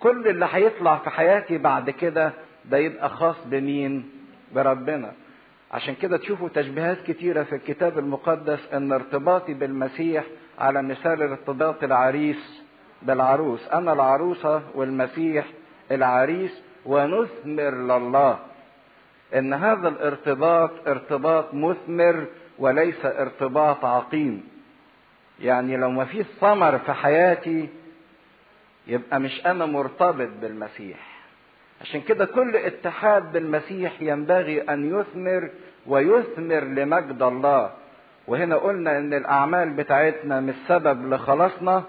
[0.00, 2.32] كل اللي هيطلع في حياتي بعد كده
[2.64, 4.10] ده يبقى خاص بمين؟
[4.54, 5.12] بربنا.
[5.72, 10.24] عشان كده تشوفوا تشبيهات كتيرة في الكتاب المقدس إن ارتباطي بالمسيح
[10.58, 12.62] على مثال ارتباط العريس
[13.02, 13.68] بالعروس.
[13.68, 15.46] أنا العروسة والمسيح
[15.90, 18.38] العريس ونثمر لله.
[19.34, 22.26] إن هذا الارتباط ارتباط مثمر
[22.58, 24.44] وليس ارتباط عقيم.
[25.40, 27.68] يعني لو ما فيش ثمر في حياتي
[28.86, 30.98] يبقى مش أنا مرتبط بالمسيح.
[31.80, 35.50] عشان كده كل اتحاد بالمسيح ينبغي أن يثمر
[35.86, 37.70] ويثمر لمجد الله.
[38.26, 41.84] وهنا قلنا إن الأعمال بتاعتنا مش سبب لخلاصنا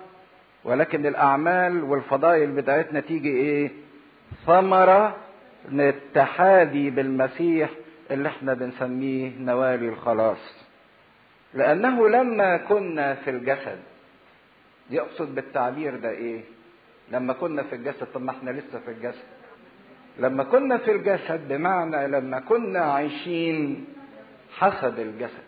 [0.64, 3.72] ولكن الأعمال والفضائل بتاعتنا تيجي إيه؟
[5.70, 7.70] ثمرة لاتحادي بالمسيح
[8.11, 10.55] اللي إحنا بنسميه نوالي الخلاص.
[11.53, 13.80] لأنه لما كنا في الجسد
[14.89, 16.41] يقصد بالتعبير ده إيه؟
[17.11, 19.24] لما كنا في الجسد طب ما إحنا لسه في الجسد.
[20.20, 23.86] لما كنا في الجسد بمعنى لما كنا عايشين
[24.57, 25.43] حسب الجسد.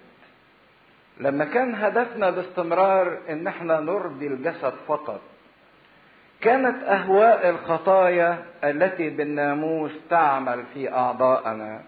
[1.19, 5.21] لما كان هدفنا باستمرار إن إحنا نرضي الجسد فقط
[6.45, 11.81] كانت أهواء الخطايا التي بالناموس تعمل في اعضائنا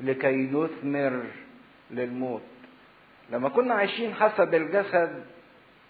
[0.00, 1.22] لكي نثمر
[1.90, 2.42] للموت.
[3.30, 5.24] لما كنا عايشين حسب الجسد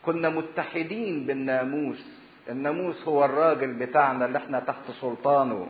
[0.04, 2.18] كنا متحدين بالناموس.
[2.50, 5.66] الناموس هو الراجل بتاعنا اللي إحنا تحت سلطانه.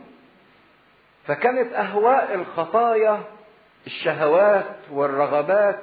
[1.25, 3.19] فكانت أهواء الخطايا
[3.87, 5.79] الشهوات والرغبات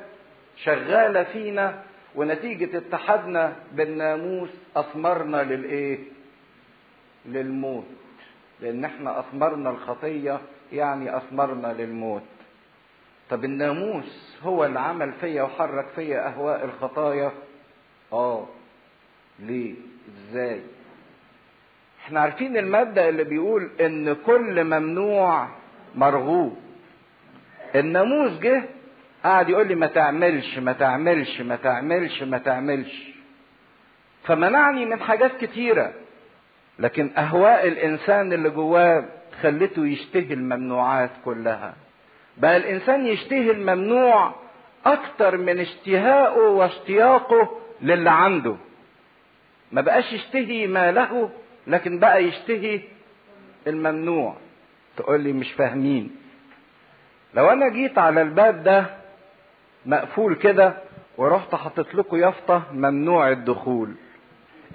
[0.57, 1.83] شغالة فينا
[2.15, 6.16] ونتيجة اتحادنا بالناموس أثمرنا للإيه؟
[7.29, 7.87] للموت.
[8.61, 10.41] لأن إحنا أثمرنا الخطية
[10.73, 12.23] يعني أثمرنا للموت.
[13.31, 17.33] طب الناموس هو اللي عمل فيا وحرك فيا أهواء الخطايا؟
[18.13, 18.47] آه.
[19.39, 19.75] ليه؟
[20.09, 20.61] إزاي؟
[22.05, 25.49] إحنا عارفين المبدأ اللي بيقول إن كل ممنوع
[25.95, 26.57] مرغوب.
[27.75, 28.63] الناموس جه
[29.25, 33.11] قعد يقول لي ما تعملش ما تعملش ما تعملش ما تعملش.
[34.25, 35.93] فمنعني من حاجات كتيرة.
[36.79, 39.05] لكن أهواء الإنسان اللي جواه
[39.43, 41.75] خلته يشتهي الممنوعات كلها.
[42.37, 44.35] بقى الإنسان يشتهي الممنوع
[44.87, 48.57] أكتر من اشتهائه واشتياقه للي عنده.
[49.73, 51.31] ما بقاش يشتهي ما له
[51.67, 52.81] لكن بقى يشتهي
[53.67, 54.37] الممنوع.
[54.97, 56.17] تقول لي مش فاهمين.
[57.35, 58.87] لو أنا جيت على الباب ده
[59.87, 60.75] مقفول كده
[61.19, 63.95] ورحت حطيت لكم يافطة ممنوع الدخول.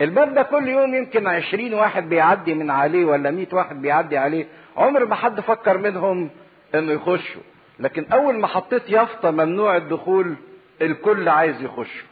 [0.01, 4.47] الباب ده كل يوم يمكن عشرين واحد بيعدي من عليه ولا مئة واحد بيعدي عليه.
[4.77, 6.29] عمر ما حد فكر منهم
[6.75, 7.41] إنه يخشوا.
[7.79, 10.35] لكن أول ما حطيت يافطة ممنوع الدخول
[10.81, 12.03] الكل عايز يخش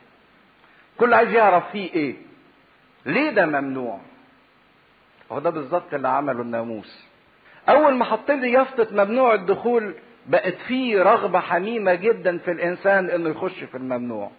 [0.97, 2.15] كل عايز يعرف فيه إيه.
[3.05, 3.99] ليه ده ممنوع؟
[5.31, 7.05] هو ده بالظبط اللي عمله الناموس.
[7.69, 9.93] أول ما حط لي يافطة ممنوع الدخول
[10.27, 14.31] بقت فيه رغبة حميمة جدا في الإنسان إنه يخش في الممنوع.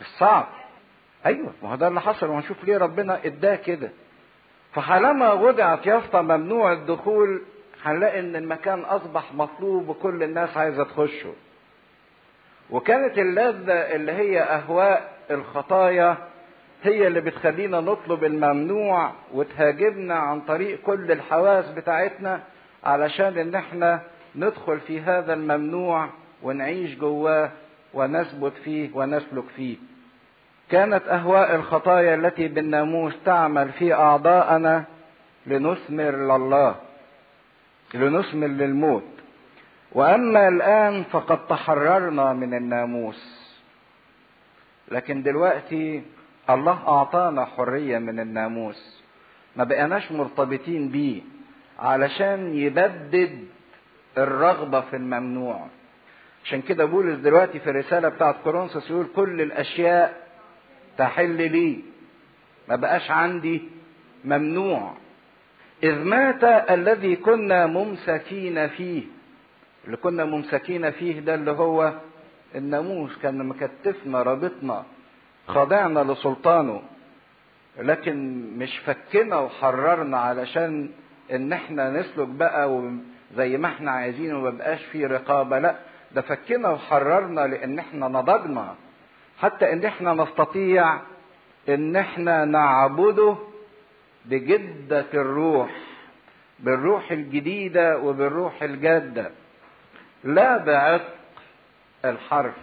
[0.00, 0.46] مش صعب.
[1.26, 3.90] أيوه ما هو ده اللي حصل وهنشوف ليه ربنا إداه كده.
[4.72, 7.42] فحالما وضعت يافطة ممنوع الدخول
[7.82, 11.32] هنلاقي إن المكان أصبح مطلوب وكل الناس عايزة تخشه.
[12.70, 16.16] وكانت اللذة اللي هي أهواء الخطايا
[16.82, 22.40] هي اللي بتخلينا نطلب الممنوع وتهاجمنا عن طريق كل الحواس بتاعتنا
[22.84, 24.00] علشان إن إحنا
[24.36, 26.08] ندخل في هذا الممنوع
[26.42, 27.50] ونعيش جواه
[27.94, 29.76] ونثبت فيه ونسلك فيه.
[30.70, 34.84] كانت أهواء الخطايا التي بالناموس تعمل في اعضائنا
[35.46, 36.74] لنثمر لله
[37.94, 39.04] لنثمر للموت.
[39.92, 43.46] وأما الآن فقد تحررنا من الناموس.
[44.90, 46.02] لكن دلوقتي
[46.50, 49.02] الله أعطانا حرية من الناموس.
[49.56, 51.22] ما بقيناش مرتبطين بيه
[51.78, 53.44] علشان يبدد
[54.18, 55.66] الرغبة في الممنوع.
[56.44, 60.25] عشان كده بولس دلوقتي في الرسالة بتاعت كورنثوس يقول كل الأشياء
[60.98, 61.80] تحل لي.
[62.68, 63.62] ما بقاش عندي
[64.24, 64.92] ممنوع.
[65.82, 69.02] إذ مات الذي كنا ممسكين فيه.
[69.84, 71.92] اللي كنا ممسكين فيه ده اللي هو
[72.54, 74.84] الناموس كان مكتفنا رابطنا
[75.48, 76.82] خاضعنا لسلطانه.
[77.78, 80.90] لكن مش فكنا وحررنا علشان
[81.32, 82.90] إن إحنا نسلك بقى
[83.36, 85.76] زي ما إحنا عايزين وما بقاش في رقابة لا
[86.14, 88.74] ده فكنا وحررنا لإن إحنا نضجنا.
[89.38, 91.00] حتى إن إحنا نستطيع
[91.68, 93.36] إن إحنا نعبده
[94.24, 95.70] بجدة الروح
[96.58, 99.30] بالروح الجديدة وبالروح الجادة.
[100.24, 101.14] لا بعتق
[102.04, 102.54] الحرف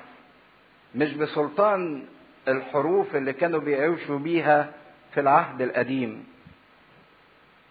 [0.95, 2.05] مش بسلطان
[2.47, 4.71] الحروف اللي كانوا بيعيشوا بيها
[5.13, 6.25] في العهد القديم.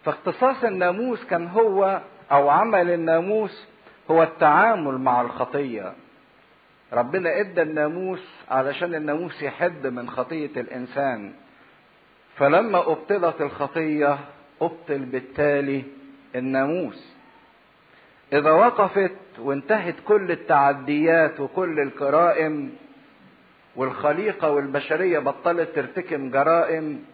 [0.05, 2.01] فاختصاص الناموس كان هو
[2.31, 3.67] أو عمل الناموس
[4.11, 5.93] هو التعامل مع الخطية.
[6.93, 11.33] ربنا إدى الناموس علشان الناموس يحد من خطية الإنسان.
[12.35, 14.17] فلما أبطلت الخطية
[14.61, 15.83] أبطل بالتالي
[16.35, 17.13] الناموس.
[18.33, 22.71] إذا وقفت وانتهت كل التعديات وكل الجرائم
[23.75, 27.05] والخليقة والبشرية بطلت ترتكب جرائم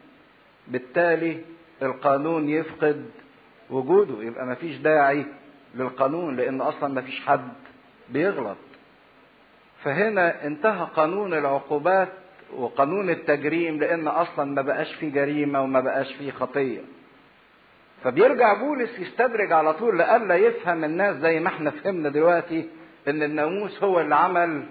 [0.68, 1.42] بالتالي
[1.82, 3.06] القانون يفقد
[3.70, 4.24] وجوده.
[4.24, 5.26] يبقى مفيش داعي
[5.76, 7.50] للقانون لأن أصلا مفيش حد
[8.10, 8.58] بيغلط.
[9.84, 12.10] فهنا انتهى قانون العقوبات
[12.56, 16.80] وقانون التجريم لأن أصلا ما بقاش فيه جريمة وما بقاش فيه خطية.
[18.04, 22.70] فبيرجع بولس يستدرج على طول لئلا يفهم الناس زي ما إحنا فهمنا دلوقتي
[23.08, 24.64] إن الناموس هو اللي عمل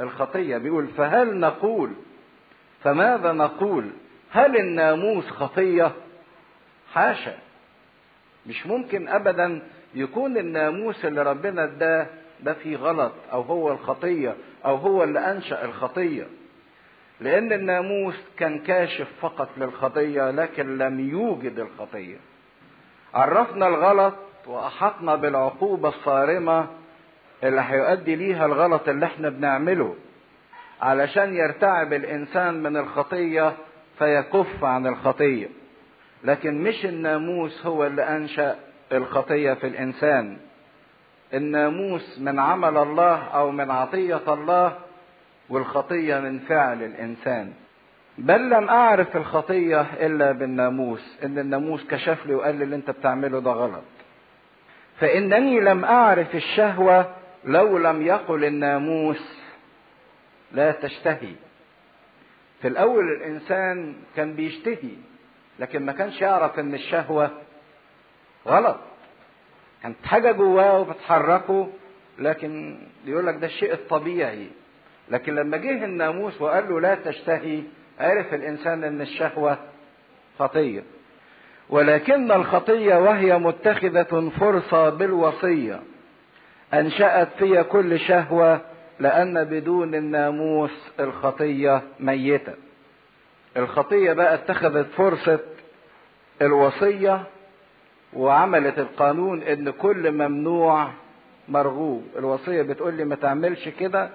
[0.00, 0.56] الخطية.
[0.58, 1.92] بيقول فهل نقول
[2.84, 3.90] فماذا نقول؟
[4.30, 5.92] هل الناموس خطية؟
[6.92, 7.34] حاشا.
[8.46, 9.62] مش ممكن ابدا
[9.94, 12.06] يكون الناموس اللي ربنا اداه
[12.42, 14.34] ده فيه غلط أو هو الخطية
[14.64, 16.26] أو هو اللي أنشأ الخطية.
[17.20, 22.16] لأن الناموس كان كاشف فقط للخطية لكن لم يوجد الخطية.
[23.14, 24.14] عرفنا الغلط
[24.46, 26.66] وأحطنا بالعقوبة الصارمة
[27.44, 29.94] اللي هيؤدي ليها الغلط اللي إحنا بنعمله.
[30.80, 33.52] علشان يرتعب الإنسان من الخطية
[33.98, 35.48] فيكف عن الخطية.
[36.24, 38.56] لكن مش الناموس هو اللي أنشأ
[38.92, 40.36] الخطية في الإنسان.
[41.34, 44.78] الناموس من عمل الله أو من عطية الله
[45.48, 47.52] والخطية من فعل الإنسان.
[48.18, 53.40] بل لم أعرف الخطية إلا بالناموس إن الناموس كشف لي وقال لي اللي أنت بتعمله
[53.40, 53.82] ده غلط.
[55.00, 57.14] فإنني لم أعرف الشهوة
[57.44, 59.38] لو لم يقل الناموس
[60.52, 61.32] لا تشتهي.
[62.62, 64.90] في الأول الإنسان كان بيشتهي
[65.58, 67.30] لكن ما كانش يعرف إن الشهوة
[68.46, 68.78] غلط.
[69.82, 71.68] كانت حاجة جواه وبتحركه
[72.18, 74.46] لكن يقول لك ده الشيء الطبيعي.
[75.10, 77.62] لكن لما جه الناموس وقال له لا تشتهي
[78.00, 79.58] عرف الإنسان إن الشهوة
[80.38, 80.82] خطية.
[81.70, 85.80] ولكن الخطية وهي متخذة فرصة بالوصية.
[86.74, 88.60] أنشأت في كل شهوة
[89.00, 92.54] لأن بدون الناموس الخطية ميتة.
[93.56, 95.40] الخطية بقى اتخذت فرصة
[96.42, 97.22] الوصية
[98.12, 100.88] وعملت القانون إن كل ممنوع
[101.48, 102.04] مرغوب.
[102.18, 104.10] الوصية بتقول لي ما تعملش كده.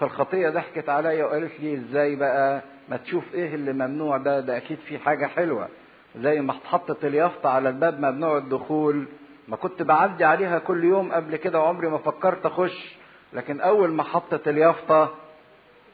[0.00, 4.78] فالخطية ضحكت عليا وقالت لي إزاي بقى؟ ما تشوف إيه اللي ممنوع ده؟ ده أكيد
[4.78, 5.68] في حاجة حلوة.
[6.16, 9.06] زي ما اتحطت اليافطة على الباب ممنوع الدخول.
[9.48, 12.96] ما كنت بعدي عليها كل يوم قبل كده وعمري ما فكرت أخش.
[13.32, 15.14] لكن أول ما حطت اليافطة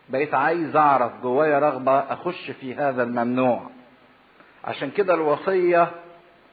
[0.08, 3.62] بقيت عايز أعرف جوايا رغبة أخش في هذا الممنوع.
[4.64, 5.90] عشان كده الوصية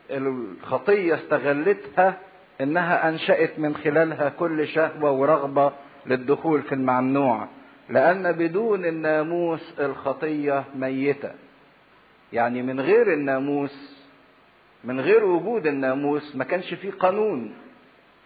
[0.10, 2.18] الخطية استغلتها
[2.62, 5.72] إنها أنشأت من خلالها كل شهوة ورغبة
[6.06, 7.48] للدخول في الممنوع
[7.90, 11.32] لأن بدون الناموس الخطية ميتة.
[12.34, 13.98] يعني من غير الناموس
[14.84, 17.54] من غير وجود الناموس ما كانش فيه قانون.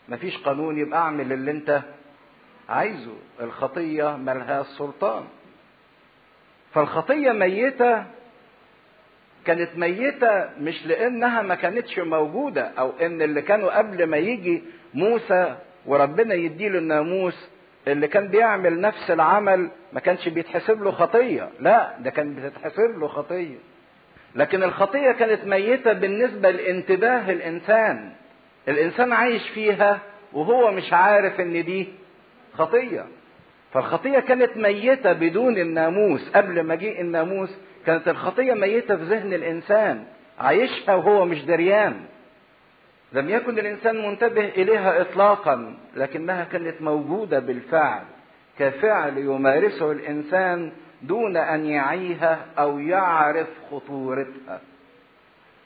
[0.09, 1.81] ما فيش قانون يبقى أعمل اللي أنت
[2.69, 3.13] عايزه.
[3.41, 5.23] الخطية ملهاش سلطان.
[6.73, 8.05] فالخطية ميتة
[9.45, 15.55] كانت ميتة مش لأنها ما كانتش موجودة أو إن اللي كانوا قبل ما يجي موسى
[15.85, 17.49] وربنا يديله الناموس
[17.87, 21.49] اللي كان بيعمل نفس العمل ما كانش بيتحسب له خطية.
[21.59, 23.55] لا ده كان بتتحسب له خطية.
[24.35, 28.11] لكن الخطية كانت ميتة بالنسبة لانتباه الإنسان.
[28.67, 29.99] الإنسان عايش فيها
[30.33, 31.87] وهو مش عارف إن دي
[32.53, 33.05] خطية.
[33.73, 36.29] فالخطية كانت ميتة بدون الناموس.
[36.29, 40.03] قبل ما جه الناموس كانت الخطية ميتة في ذهن الإنسان
[40.39, 42.05] عايشها وهو مش دريان.
[43.13, 48.03] لم يكن الإنسان منتبه إليها إطلاقا لكنها كانت موجودة بالفعل
[48.59, 50.71] كفعل يمارسه الإنسان
[51.01, 54.61] دون أن يعيها أو يعرف خطورتها.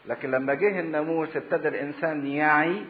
[0.07, 2.85] لكن لما جه الناموس ابتدى الإنسان يعي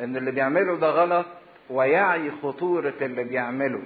[0.00, 1.26] إن اللي بيعمله ده غلط
[1.70, 3.82] ويعي خطورة اللي بيعمله.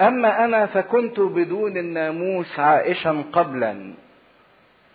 [0.00, 3.94] أما أنا فكنت بدون الناموس عائشا قبلا.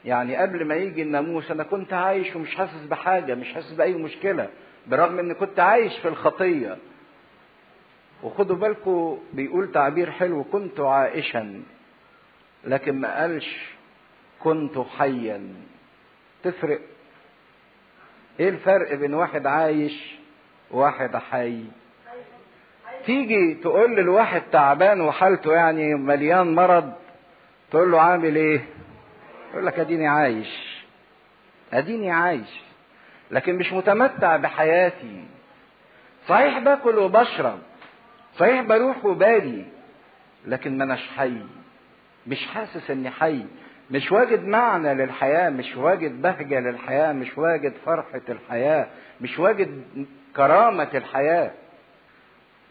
[0.05, 4.49] يعني قبل ما يجي الناموس أنا كنت عايش ومش حاسس بحاجة مش حاسس بأي مشكلة
[4.87, 6.77] برغم إني كنت عايش في الخطية.
[8.23, 11.63] وخدوا بالكم بيقول تعبير حلو كنت عائشا
[12.63, 13.69] لكن ما قالش
[14.39, 15.53] كنت حيا.
[16.43, 16.79] تفرق.
[18.39, 20.15] إيه الفرق بين واحد عايش
[20.71, 21.63] وواحد حي؟
[23.05, 26.93] تيجي تقول للواحد تعبان وحالته يعني مليان مرض
[27.71, 28.61] تقول له عامل إيه؟
[29.51, 30.81] يقول لك أديني عايش.
[31.73, 32.61] أديني عايش.
[33.31, 35.23] لكن مش متمتع بحياتي.
[36.27, 37.59] صحيح باكل وبشرب.
[38.37, 39.65] صحيح بروح وبالي
[40.45, 41.37] لكن ما أناش حي.
[42.27, 43.45] مش حاسس إني حي.
[43.91, 45.49] مش واجد معنى للحياة.
[45.49, 47.13] مش واجد بهجة للحياة.
[47.13, 48.87] مش واجد فرحة الحياة.
[49.21, 49.83] مش واجد
[50.35, 51.51] كرامة الحياة.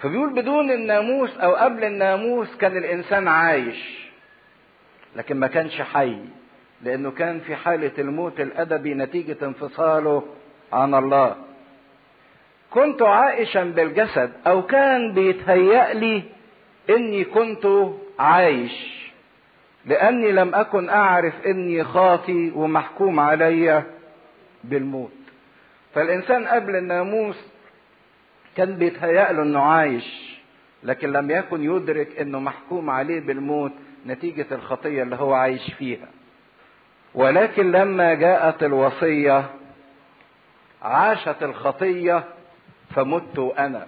[0.03, 4.09] فبيقول بدون الناموس أو قبل الناموس كان الإنسان عايش
[5.17, 6.17] لكن ما كانش حي
[6.83, 10.23] لأنه كان في حالة الموت الأدبي نتيجة انفصاله
[10.73, 11.37] عن الله.
[12.71, 16.23] كنت عائشا بالجسد أو كان بيتهيأ لي
[16.91, 17.67] إني كنت
[18.19, 19.01] عايش
[19.87, 23.83] لأني لم أكن أعرف إني خاطي ومحكوم علي
[24.65, 25.13] بالموت.
[25.95, 27.50] فالإنسان قبل الناموس
[28.57, 30.39] كان بيتهيأ له إنه عايش
[30.83, 33.73] لكن لم يكن يدرك إنه محكوم عليه بالموت
[34.07, 36.07] نتيجة الخطية اللي هو عايش فيها.
[37.15, 39.45] ولكن لما جاءت الوصية
[40.83, 42.25] عاشت الخطية
[42.95, 43.87] فمت أنا.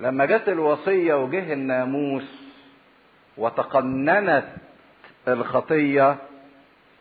[0.00, 2.44] لما جت الوصية وجه الناموس
[3.36, 4.44] وتقننت
[5.28, 6.16] الخطية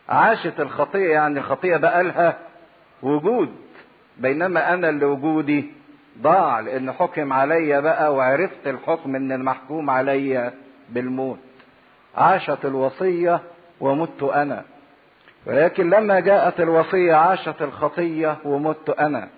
[0.09, 2.37] عاشت الخطية يعني الخطية بقى لها
[3.03, 3.55] وجود
[4.17, 5.71] بينما أنا اللي وجودي
[6.21, 10.53] ضاع لأن حكم عليا بقى وعرفت الحكم إن المحكوم عليا
[10.89, 11.39] بالموت.
[12.17, 13.39] عاشت الوصية
[13.79, 14.63] ومت أنا.
[15.45, 19.29] ولكن لما جاءت الوصية عاشت الخطية ومت أنا.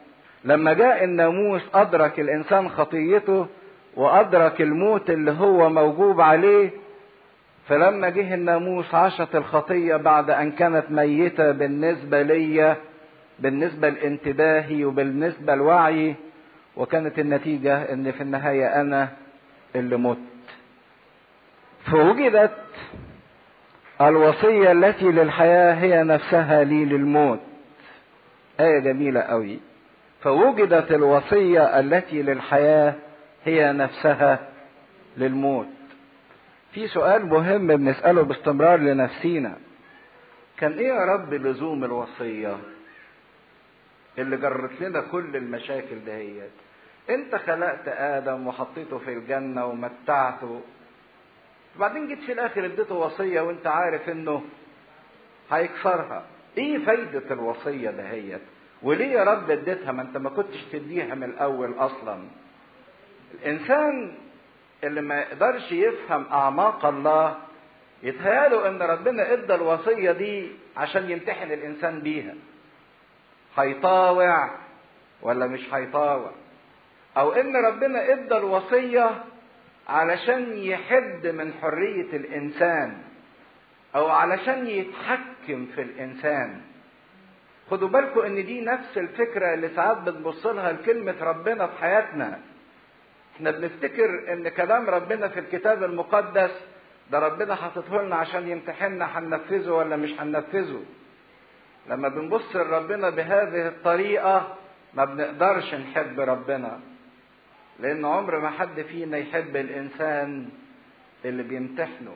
[0.44, 3.48] لما جاء الناموس أدرك الإنسان خطيته
[3.96, 6.70] وأدرك الموت اللي هو موجوب عليه
[7.68, 12.78] فلما جه الناموس عاشت الخطية بعد أن كانت ميتة بالنسبة ليا
[13.40, 16.16] بالنسبة لانتباهي وبالنسبة لوعي
[16.78, 19.10] وكانت النتيجة إن في النهاية أنا
[19.76, 20.18] اللي مت
[21.92, 22.52] فوجدت
[24.02, 27.40] الوصية التي للحياة هي نفسها لي للموت.
[28.60, 29.60] آية جميلة قوي
[30.22, 32.94] فوجدت الوصية التي للحياة
[33.46, 34.50] هي نفسها
[35.18, 35.68] للموت.
[36.72, 39.56] في سؤال مهم بنسأله باستمرار لنفسينا.
[40.58, 42.58] كان إيه يا رب لزوم الوصية
[44.18, 46.52] اللي جرت لنا كل المشاكل دهيت؟
[47.10, 50.62] انت خلقت آدم وحطيته في الجنة ومتعته.
[51.78, 54.44] وبعدين جيت في الآخر اديته وصية وانت عارف انه
[55.52, 56.24] هيكسرها.
[56.58, 58.42] إيه فايدة الوصية دهيت
[58.82, 62.20] وليه يا رب اديتها؟ ما انت ما كنتش تديها من الأول أصلا.
[63.34, 64.16] الإنسان
[64.84, 67.36] اللي ما يقدرش يفهم أعماق الله
[68.04, 72.34] يتهيأله إن ربنا إدى الوصية دي عشان يمتحن الإنسان بيها.
[73.58, 74.50] هيطاوع
[75.22, 76.32] ولا مش هيطاوع؟
[77.18, 79.24] أو إن ربنا إدى الوصية
[79.90, 82.98] علشان يحد من حرية الإنسان
[83.96, 86.62] أو علشان يتحكم في الإنسان.
[87.72, 92.40] خدوا بالكم إن دي نفس الفكرة اللي ساعات بنبص لها لكلمة ربنا في حياتنا.
[93.36, 96.52] إحنا بنفتكر إن كلام ربنا في الكتاب المقدس
[97.12, 100.82] ده ربنا حاطته لنا عشان يمتحننا هننفذه ولا مش هننفذه.
[101.90, 104.56] لما بنبص لربنا بهذه الطريقة
[104.94, 106.80] ما بنقدرش نحب ربنا.
[107.80, 110.50] لأن عمر ما حد فينا يحب الإنسان
[111.26, 112.16] اللي بيمتحنه.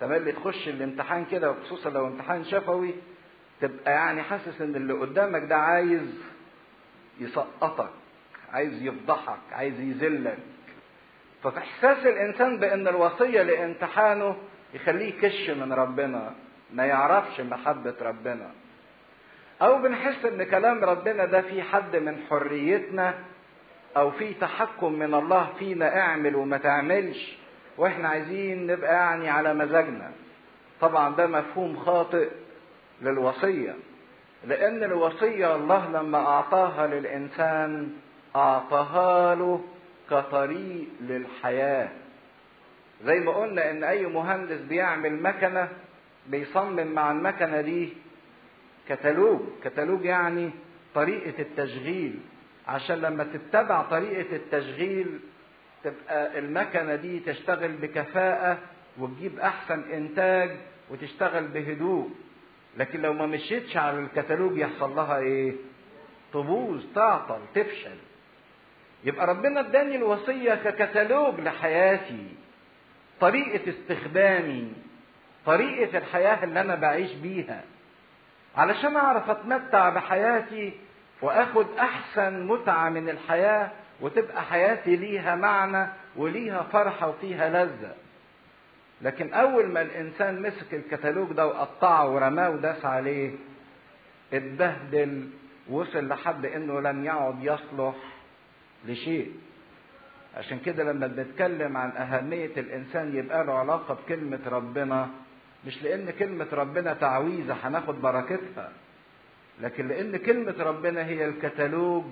[0.00, 2.94] تملي تخش الامتحان كده وخصوصا لو امتحان شفوي
[3.60, 6.14] تبقى يعني حاسس إن اللي قدامك ده عايز
[7.20, 7.90] يسقطك
[8.52, 10.38] عايز يفضحك عايز يذلك.
[11.42, 14.36] فإحساس الإنسان بأن الوصية لامتحانه
[14.74, 16.34] يخليه يكش من ربنا
[16.72, 18.50] ما يعرفش محبة ربنا.
[19.62, 23.14] أو بنحس إن كلام ربنا ده في حد من حريتنا
[23.96, 27.36] أو في تحكم من الله فينا اعمل وما تعملش
[27.78, 30.10] وإحنا عايزين نبقى يعني على مزاجنا.
[30.80, 32.28] طبعا ده مفهوم خاطئ
[33.02, 33.74] للوصية
[34.46, 37.92] لأن الوصية الله لما أعطاها للإنسان
[38.36, 39.64] أعطاها له
[40.10, 41.88] كطريق للحياة.
[43.04, 45.68] زي ما قلنا إن أي مهندس بيعمل مكنة
[46.26, 47.92] بيصمم مع المكنة دي
[48.88, 49.40] كتالوج.
[49.64, 50.50] كتالوج يعني
[50.94, 52.20] طريقة التشغيل.
[52.68, 55.20] عشان لما تتبع طريقة التشغيل
[55.84, 58.58] تبقى المكنة دي تشتغل بكفاءة
[58.98, 60.50] وتجيب أحسن إنتاج
[60.90, 62.10] وتشتغل بهدوء.
[62.76, 65.52] لكن لو ما مشيتش على الكتالوج يحصل لها إيه؟
[66.32, 67.96] تبوظ تعطل تفشل.
[69.04, 72.26] يبقى ربنا اداني الوصية ككتالوج لحياتي.
[73.20, 74.72] طريقة استخدامي
[75.46, 77.62] طريقة الحياة اللي أنا بعيش بيها.
[78.56, 80.72] علشان أعرف أتمتع بحياتي
[81.22, 87.94] واخد أحسن متعة من الحياة وتبقى حياتي ليها معنى وليها فرحة وفيها لذة.
[89.02, 93.30] لكن أول ما الإنسان مسك الكتالوج ده وقطعه ورماه وداس عليه
[94.32, 95.28] اتبهدل
[95.70, 97.94] وصل لحد إنه لم يعد يصلح
[98.86, 99.32] لشيء.
[100.36, 105.08] عشان كده لما بنتكلم عن أهمية الإنسان يبقى له علاقة بكلمة ربنا
[105.66, 108.72] مش لأن كلمة ربنا تعويذة هناخد بركتها.
[109.60, 112.04] لكن لأن كلمة ربنا هي الكتالوج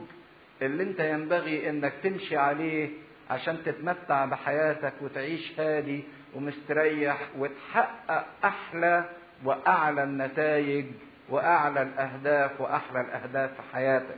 [0.62, 2.88] اللي أنت ينبغي إنك تمشي عليه
[3.30, 9.05] عشان تتمتع بحياتك وتعيش هادي ومستريح وتحقق أحلى
[9.45, 10.86] وأعلى النتائج
[11.28, 14.16] وأعلى الأهداف وأحلى الأهداف في حياتك.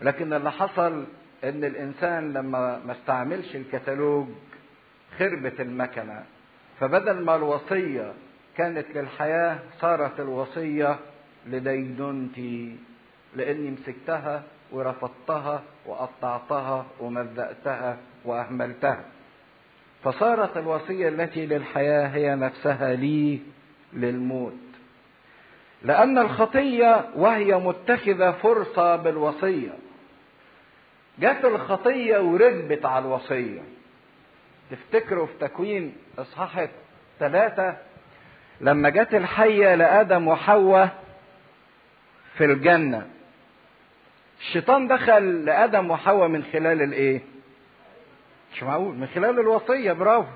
[0.00, 1.06] لكن اللي حصل
[1.44, 4.26] إن الإنسان لما ما استعملش الكتالوج
[5.18, 6.24] خربت المكنة.
[6.80, 8.12] فبدل ما الوصية
[8.56, 10.96] كانت للحياة صارت الوصية
[11.50, 12.76] لديدنتي
[13.36, 14.42] لإني مسكتها
[14.72, 19.04] ورفضتها وقطعتها ومزقتها وأهملتها.
[20.04, 23.40] فصارت الوصية التي للحياة هي نفسها لي
[23.92, 24.52] للموت.
[25.82, 29.72] لأن الخطية وهي متخذة فرصة بالوصية.
[31.18, 33.60] جت الخطية وركبت على الوصية.
[34.70, 36.66] تفتكروا في تكوين إصحاح
[37.18, 37.76] ثلاثة
[38.60, 41.07] لما جت الحية لآدم وحواء
[42.38, 43.06] في الجنة.
[44.40, 47.20] الشيطان دخل لآدم وحواء من خلال الإيه؟
[48.52, 50.32] مش معقول من خلال الوصية برافو.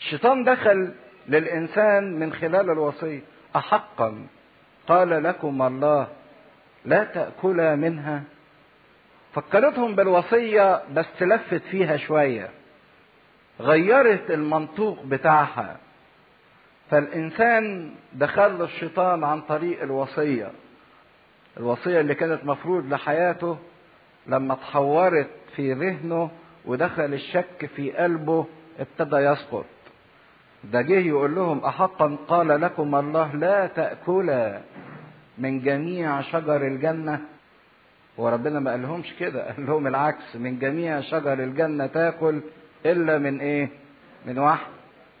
[0.00, 0.94] الشيطان دخل
[1.28, 3.20] للإنسان من خلال الوصية.
[3.56, 4.26] أحقا؟
[4.88, 6.08] قال لكم الله
[6.84, 8.22] لا تأكلا منها.
[9.34, 12.48] فكرتهم بالوصية بس لفت فيها شوية.
[13.60, 15.76] غيرت المنطوق بتاعها.
[16.90, 20.50] فالإنسان دخل الشيطان عن طريق الوصية.
[21.56, 23.58] الوصية اللي كانت مفروض لحياته
[24.26, 26.30] لما تحورت في ذهنه
[26.64, 28.46] ودخل الشك في قلبه
[28.80, 29.64] ابتدى يسقط.
[30.64, 34.60] ده جه يقول لهم أحقا قال لكم الله لا تأكلا
[35.38, 37.20] من جميع شجر الجنة.
[38.20, 42.40] هو ربنا ما قالهمش كده قال لهم العكس من جميع شجر الجنة تاكل
[42.86, 43.68] إلا من إيه؟
[44.26, 44.66] من واحد.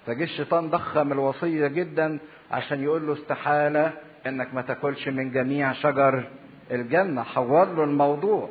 [0.06, 2.18] فجه الشيطان ضخم الوصية جدا
[2.50, 3.92] عشان يقول له استحالة
[4.26, 6.24] إنك ما تاكلش من جميع شجر
[6.70, 7.22] الجنة.
[7.22, 8.48] حور له الموضوع.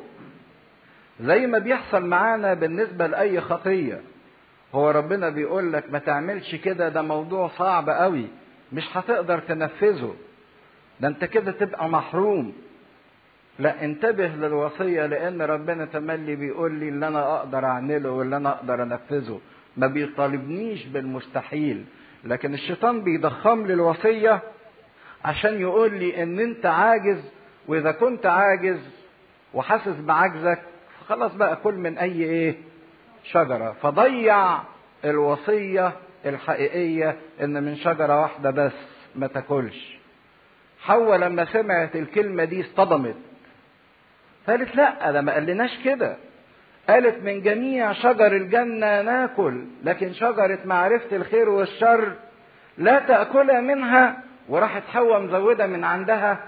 [1.20, 4.00] زي ما بيحصل معانا بالنسبة لأي خطية
[4.74, 8.26] هو ربنا بيقول لك ما تعملش كده ده موضوع صعب قوي
[8.72, 10.14] مش هتقدر تنفذه.
[11.00, 12.52] ده انت كده تبقى محروم.
[13.58, 18.82] لا انتبه للوصية لأن ربنا تملي بيقول لي اللي أنا أقدر أعمله واللي أنا أقدر
[18.82, 19.40] أنفذه.
[19.76, 21.84] ما بيطالبنيش بالمستحيل
[22.24, 24.42] لكن الشيطان بيضخم لي الوصية
[25.24, 27.24] عشان يقول لي إن أنت عاجز
[27.68, 28.80] وإذا كنت عاجز
[29.54, 30.58] وحاسس بعجزك
[31.08, 32.54] خلاص بقى كل من أي إيه؟
[33.24, 33.76] شجرة.
[33.82, 34.58] فضيع
[35.04, 35.92] الوصية
[36.26, 38.72] الحقيقية إن من شجرة واحدة بس
[39.16, 39.98] ما تاكلش.
[40.80, 43.16] حواء لما سمعت الكلمة دي اصطدمت.
[44.48, 46.16] قالت لا ده ما قالناش كده.
[46.88, 52.12] قالت من جميع شجر الجنة ناكل لكن شجرة معرفة الخير والشر
[52.78, 56.38] لا تأكل منها وراحت حواء مزودة من عندها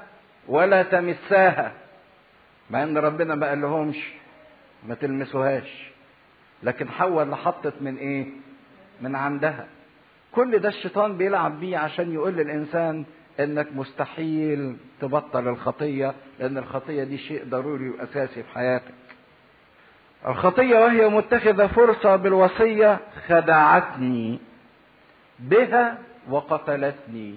[0.49, 1.73] ولا تمساها.
[2.71, 4.13] مع إن ربنا ما قالهمش
[4.89, 5.91] ما تلمسوهاش.
[6.63, 8.27] لكن حواء اللي حطت من إيه؟
[9.01, 9.67] من عندها.
[10.33, 13.05] كل ده الشيطان بيلعب بيه عشان يقول للإنسان
[13.41, 18.95] إنك مستحيل تبطل الخطية لأن الخطية دي شيء ضروري وأساسي في حياتك.
[20.27, 24.39] الخطية وهي متخذة فرصة بالوصية خدعتني
[25.39, 27.35] بها وقتلتني.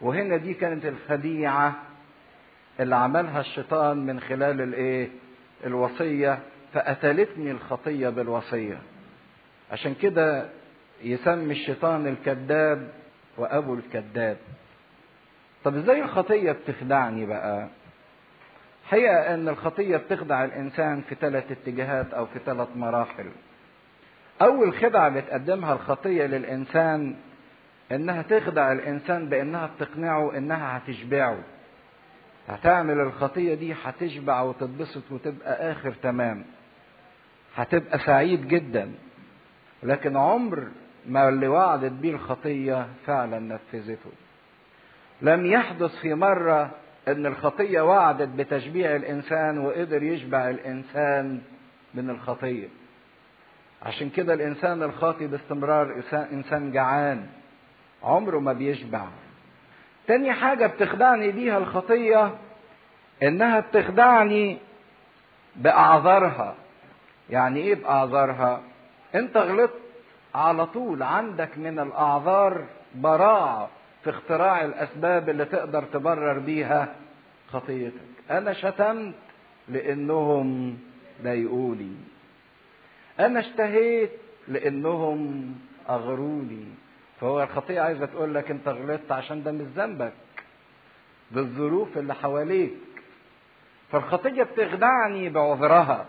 [0.00, 1.74] وهنا دي كانت الخديعة
[2.80, 5.08] اللي عملها الشيطان من خلال الايه؟
[5.66, 6.38] الوصية.
[6.72, 8.78] فقتلتني الخطية بالوصية.
[9.72, 10.48] عشان كده
[11.02, 12.88] يسمي الشيطان الكذاب
[13.36, 14.36] وأبو الكذاب.
[15.64, 17.68] طب إزاي الخطية بتخدعني بقى؟
[18.84, 23.26] حقيقة إن الخطية بتخدع الإنسان في ثلاث اتجاهات أو في ثلاث مراحل.
[24.42, 27.16] أول خدعة بتقدمها الخطية للإنسان
[27.92, 31.38] إنها تخدع الإنسان بإنها بتقنعه إنها هتشبعه.
[32.48, 36.44] هتعمل الخطية دي هتشبع وتتبسط وتبقى آخر تمام.
[37.56, 38.92] هتبقى سعيد جدا.
[39.82, 40.68] لكن عمر
[41.06, 44.10] ما اللي وعدت بيه الخطية فعلا نفذته.
[45.22, 46.70] لم يحدث في مرة
[47.08, 51.40] إن الخطية وعدت بتشبيع الإنسان وقدر يشبع الإنسان
[51.94, 52.68] من الخطية.
[53.82, 57.26] عشان كده الإنسان الخاطي باستمرار إنسان جعان.
[58.06, 59.04] عمره ما بيشبع.
[60.06, 62.34] تاني حاجة بتخدعني بيها الخطية
[63.22, 64.58] إنها بتخدعني
[65.56, 66.54] بأعذارها.
[67.30, 68.62] يعني إيه بأعذارها؟
[69.14, 69.80] أنت غلطت
[70.34, 73.68] على طول عندك من الأعذار براعة
[74.04, 76.94] في اختراع الأسباب اللي تقدر تبرر بيها
[77.52, 78.00] خطيتك.
[78.30, 79.14] أنا شتمت
[79.68, 80.78] لأنهم
[81.22, 81.96] ضايقوني.
[83.20, 84.10] أنا اشتهيت
[84.48, 85.54] لأنهم
[85.88, 86.66] أغروني.
[87.20, 90.12] فهو الخطيئة عايزة تقول لك انت غلطت عشان ده مش ذنبك.
[91.30, 92.72] ده الظروف اللي حواليك.
[93.92, 96.06] فالخطية بتخدعني بعذرها.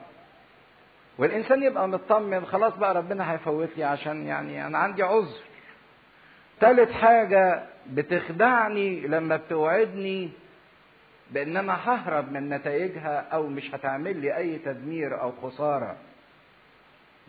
[1.17, 5.37] والإنسان يبقى مطمن خلاص بقى ربنا هيفوت لي عشان يعني أنا عندي عذر.
[6.59, 10.29] تالت حاجة بتخدعني لما بتوعدني
[11.31, 15.95] بأن أنا ههرب من نتائجها أو مش هتعمل لي أي تدمير أو خسارة.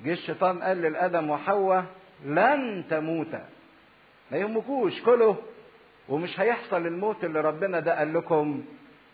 [0.04, 1.84] جه الشيطان قال للآدم وحواء
[2.24, 3.44] لن تموتا.
[4.32, 5.36] ما يهمكوش كله
[6.08, 8.62] ومش هيحصل الموت اللي ربنا ده قال لكم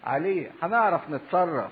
[0.04, 0.50] عليه.
[0.62, 1.70] هنعرف نتصرف.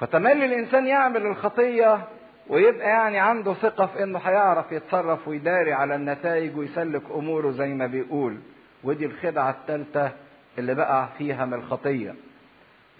[0.00, 2.04] فتملي الإنسان يعمل الخطية
[2.48, 7.86] ويبقى يعني عنده ثقة في إنه هيعرف يتصرف ويداري على النتائج ويسلك أموره زي ما
[7.86, 8.36] بيقول.
[8.84, 10.12] ودي الخدعة الثالثه
[10.58, 12.14] اللي بقع فيها من الخطية.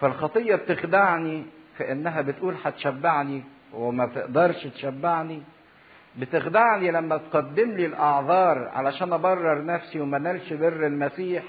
[0.00, 1.44] فالخطية بتخدعني
[1.76, 5.42] في إنها بتقول هتشبعني وما بتقدرش تشبعني.
[6.18, 11.42] بتخدعني لما تقدم لي الأعذار علشان أبرر نفسي وما نالش بر المسيح.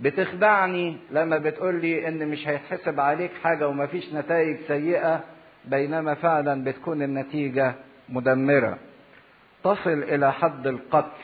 [0.00, 5.20] بتخدعني لما بتقول لي إن مش هيتحسب عليك حاجة ومفيش نتائج سيئة
[5.64, 7.74] بينما فعلا بتكون النتيجة
[8.08, 8.78] مدمرة.
[9.64, 11.22] تصل إلى حد القتل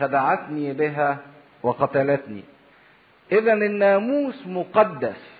[0.00, 1.18] خدعتني بها
[1.62, 2.44] وقتلتني.
[3.32, 5.36] اذا الناموس مقدس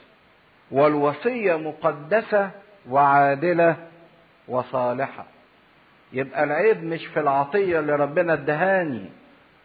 [0.71, 2.51] والوصية مقدسة
[2.91, 3.77] وعادلة
[4.49, 5.27] وصالحة.
[6.13, 9.05] يبقى العيب مش في العطية اللي ربنا ادهاني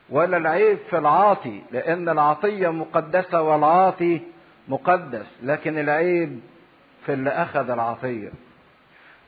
[0.09, 4.21] ولا العيب في العاطي لأن العطية مقدسة والعاطي
[4.67, 6.39] مقدس لكن العيب
[7.05, 8.29] في اللي أخذ العطية.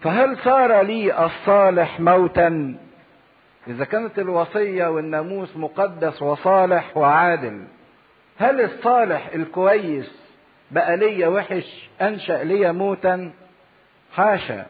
[0.02, 2.76] فهل صار لي الصالح موتا؟
[3.68, 7.64] إذا كانت الوصية والناموس مقدس وصالح وعادل
[8.38, 10.12] هل الصالح الكويس
[10.72, 13.32] بقى ليا وحش أنشأ ليا موتا؟
[14.14, 14.66] حاشا.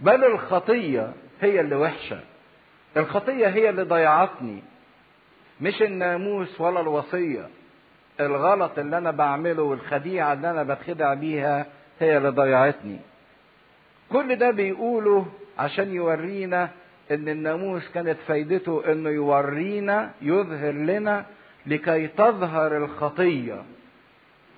[0.00, 2.20] بل الخطية هي اللي وحشة.
[2.96, 4.62] الخطية هي اللي ضيعتني.
[5.60, 7.48] مش الناموس ولا الوصية.
[8.20, 11.66] الغلط اللي أنا بعمله والخديعة اللي أنا بتخدع بيها
[12.00, 12.98] هي اللي ضيعتني.
[14.12, 15.26] كل ده بيقوله
[15.58, 16.70] عشان يورينا
[17.10, 21.26] إن الناموس كانت فايدته إنه يورينا يظهر لنا
[21.66, 23.62] لكي تظهر الخطية.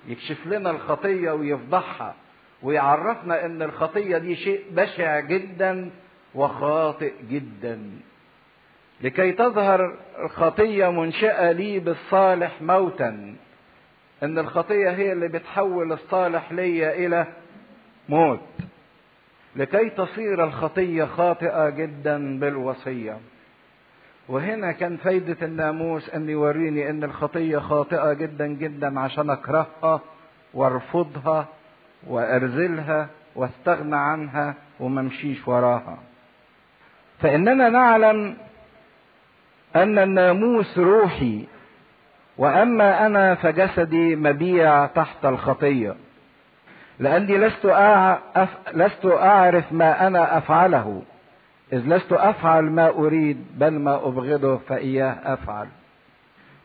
[0.07, 2.15] يكشف لنا الخطية ويفضحها.
[2.63, 5.89] ويعرفنا إن الخطية دي شيء بشع جدا
[6.35, 7.79] وخاطئ جدا.
[9.01, 13.35] لكي تظهر الخطية منشأة لي بالصالح موتا.
[14.23, 17.27] إن الخطية هي اللي بتحول الصالح ليا إلى
[18.09, 18.39] موت.
[19.55, 23.17] لكي تصير الخطية خاطئة جدا بالوصية.
[24.29, 30.01] وهنا كان فايدة الناموس أن يوريني أن الخطية خاطئة جدا جدا عشان أكرهها
[30.53, 31.47] وأرفضها
[32.07, 35.97] وأرزلها واستغنى عنها وممشيش وراها.
[37.19, 38.37] فإننا نعلم
[39.75, 41.45] أن الناموس روحي
[42.37, 45.95] وأما أنا فجسدي مبيع تحت الخطية.
[46.99, 51.01] لأني لست أعرف, لست أعرف ما أنا أفعله.
[51.73, 55.67] إذ لست أفعل ما أريد بل ما أبغضه فإياه أفعل.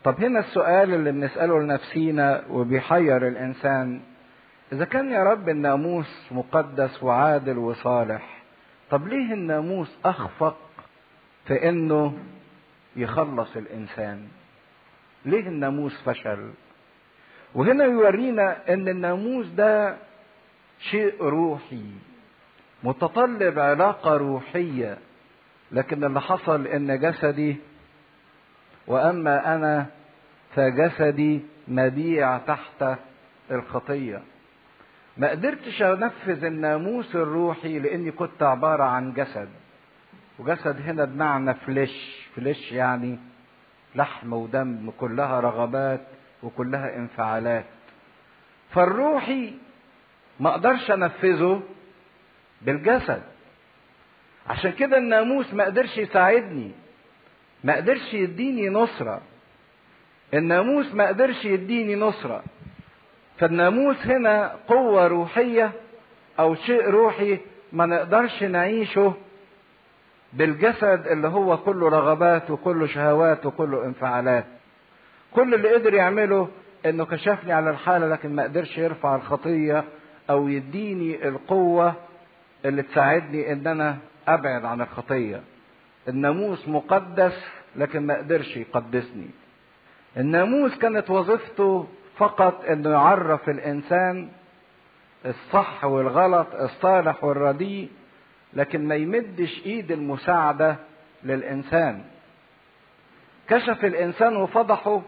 [0.05, 4.00] طب هنا السؤال اللي بنسأله لنفسينا وبيحير الإنسان.
[4.72, 8.41] إذا كان يا رب الناموس مقدس وعادل وصالح
[8.93, 10.57] طب ليه الناموس أخفق
[11.47, 12.18] في إنه
[12.97, 14.28] يخلص الإنسان؟
[15.24, 16.51] ليه الناموس فشل؟
[17.55, 19.97] وهنا يورينا إن الناموس ده
[20.90, 21.84] شيء روحي
[22.84, 24.99] متطلب علاقة روحية
[25.72, 27.57] لكن اللي حصل إن جسدي
[28.86, 29.86] وأما أنا
[30.55, 32.84] فجسدي مبيع تحت
[33.51, 34.22] الخطية.
[35.16, 39.48] ما قدرتش أنفذ الناموس الروحي لأني كنت عبارة عن جسد.
[40.38, 43.18] وجسد هنا بمعنى فليش فليش يعني
[43.94, 46.00] لحم ودم كلها رغبات
[46.42, 47.64] وكلها انفعالات.
[48.70, 49.52] فالروحي
[50.40, 51.62] ما أقدرش أنفذه
[52.62, 53.22] بالجسد.
[54.48, 56.70] عشان كده الناموس ما قدرش يساعدني
[57.64, 59.20] ما قدرش يديني نصرة.
[60.34, 62.44] الناموس ما قدرش يديني نصرة.
[63.43, 65.72] فالناموس هنا قوة روحية
[66.38, 67.38] أو شيء روحي
[67.72, 69.14] ما نقدرش نعيشه
[70.32, 74.45] بالجسد اللي هو كله رغبات وكله شهوات وكله انفعالات.
[75.32, 76.49] كل اللي قدر يعمله
[76.86, 79.84] إنه كشفني على الحالة لكن ما قدرش يرفع الخطية
[80.30, 81.95] أو يديني القوة
[82.64, 83.97] اللي تساعدني إن أنا
[84.28, 85.40] أبعد عن الخطية.
[86.09, 87.45] الناموس مقدس
[87.76, 89.30] لكن ما قدرش يقدسني.
[90.16, 91.86] الناموس كانت وظيفته
[92.16, 94.28] فقط انه يعرف الإنسان
[95.26, 97.90] الصح والغلط الصالح والرديء
[98.54, 100.76] لكن ما يمدش إيد المساعدة
[101.24, 102.02] للإنسان.
[103.48, 105.02] كشف الإنسان وفضحه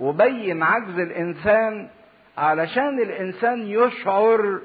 [0.00, 1.88] وبين عجز الإنسان
[2.38, 4.60] علشان الإنسان يشعر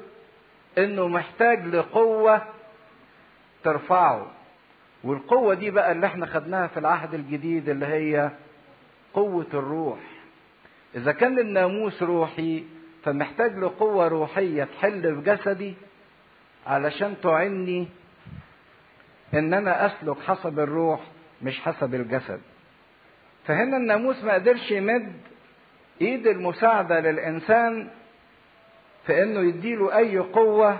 [0.78, 2.42] إنه محتاج لقوة
[3.64, 4.26] ترفعه.
[5.04, 8.30] والقوة دي بقى اللي إحنا خدناها في العهد الجديد اللي هي
[9.14, 9.98] قوة الروح.
[10.94, 12.64] إذا كان الناموس روحي
[13.04, 15.74] فمحتاج لقوة روحية تحل في جسدي
[16.66, 17.88] علشان تعني
[19.34, 21.00] إن أنا أسلك حسب الروح
[21.42, 22.40] مش حسب الجسد.
[23.46, 25.12] فهنا الناموس ما قدرش يمد
[26.00, 27.88] إيد المساعدة للإنسان
[29.06, 30.78] في إنه يديله أي قوة.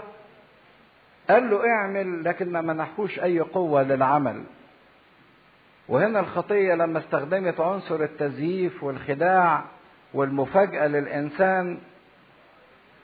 [1.30, 4.44] قال له اعمل لكن ما منحوش أي قوة للعمل.
[5.88, 9.64] وهنا الخطية لما استخدمت عنصر التزييف والخداع
[10.14, 11.78] والمفاجأة للإنسان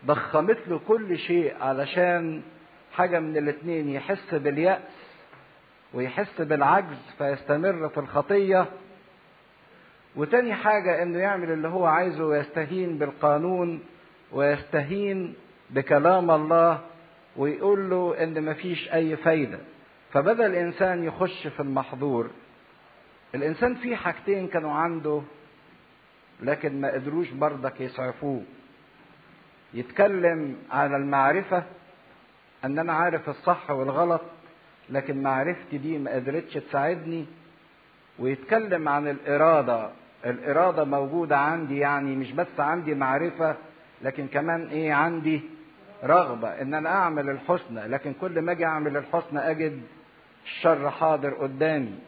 [0.07, 2.43] ضخمت له كل شيء علشان
[2.93, 4.81] حاجة من الاتنين يحس باليأس
[5.95, 8.67] ويحس بالعجز فيستمر في الخطية.
[10.17, 13.81] وتاني حاجة إنه يعمل اللي هو عايزه ويستهين بالقانون
[14.33, 15.35] ويستهين
[15.71, 16.81] بكلام الله
[17.37, 19.59] ويقول له إن مفيش أي فايدة.
[20.13, 22.31] فبدأ الانسان يخش في المحظور
[23.35, 25.23] الإنسان فيه حاجتين كانوا عنده
[26.43, 28.43] لكن ما قدروش برضك يسعفوه.
[29.75, 31.63] يتكلم على المعرفة
[32.65, 34.21] إن أنا عارف الصح والغلط
[34.91, 37.27] لكن معرفتي دي ما قدرتش تساعدني.
[38.19, 39.91] ويتكلم عن الإرادة
[40.27, 43.57] الإرادة موجودة عندي يعني مش بس عندي معرفة
[44.03, 45.41] لكن كمان إيه عندي
[46.05, 47.89] رغبة إن أنا أعمل الحسنى.
[47.89, 49.83] لكن كل ما أجي أعمل الحسنى أجد
[50.45, 51.99] الشر حاضر قدامي.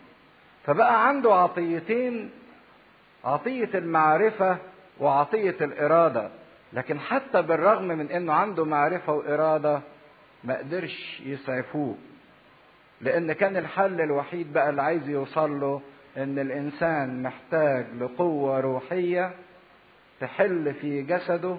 [0.65, 2.31] فبقى عنده عطيتين
[3.25, 4.59] عطية المعرفة
[5.01, 6.31] وعطية الإرادة.
[6.73, 9.81] لكن حتى بالرغم من إنه عنده معرفة وإرادة
[10.45, 11.95] ما قدرش يسعفوه.
[13.01, 15.81] لأن كان الحل الوحيد بقى اللي عايز يوصل له
[16.17, 19.31] إن الإنسان محتاج لقوة روحية
[20.21, 21.57] تحل في جسده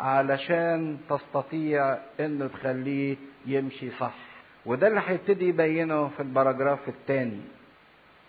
[0.00, 4.14] علشان تستطيع إنه تخليه يمشي صح.
[4.66, 7.40] وده اللي هيبتدي يبينه في البراجراف الثاني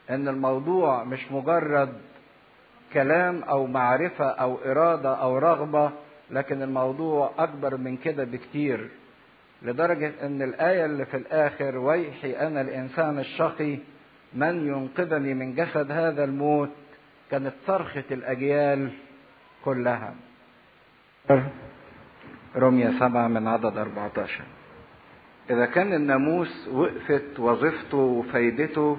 [0.10, 1.94] إن الموضوع مش مجرد
[2.94, 5.91] كلام أو معرفة أو إرادة أو رغبة
[6.32, 8.90] لكن الموضوع أكبر من كده بكتير
[9.61, 13.78] لدرجة إن الآية اللي في الآخر ويحي أنا الإنسان الشقي
[14.34, 16.70] من ينقذني من جسد هذا الموت؟
[17.32, 18.91] كانت صرخة الأجيال
[19.66, 20.14] كلها.
[22.56, 24.44] رمية سبعة من عدد 14
[25.49, 28.98] إذا كان الناموس وقفت وظيفته وفايدته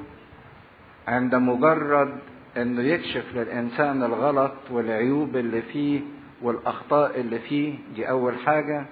[1.09, 2.19] عند مجرد
[2.57, 6.01] إنه يكشف للإنسان الغلط والعيوب اللي فيه
[6.43, 7.75] والأخطاء اللي فيه.
[7.95, 8.87] دي أول حاجة.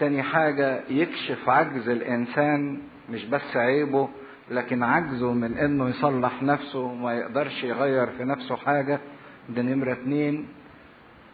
[0.00, 2.78] تاني حاجة يكشف عجز الإنسان
[3.10, 4.08] مش بس عيبه
[4.50, 9.00] لكن عجزه من إنه يصلح نفسه وما يقدرش يغير في نفسه حاجة.
[9.48, 10.48] ده نمرة اتنين.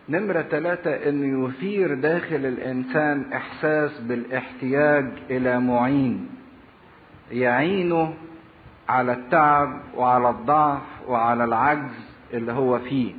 [0.08, 6.28] نمرة ثلاثة أن يثير داخل الإنسان إحساس بالإحتياج إلى معين.
[7.32, 8.14] يعينه
[8.88, 11.92] على التعب وعلى الضعف وعلى العجز
[12.32, 13.12] اللي هو فيه.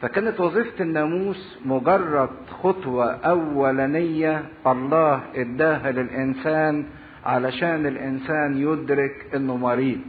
[0.00, 2.30] فكانت وظيفة الناموس مجرد
[2.62, 6.84] خطوة أولانية الله إداها للإنسان
[7.24, 10.00] علشان الإنسان يدرك إنه مريض.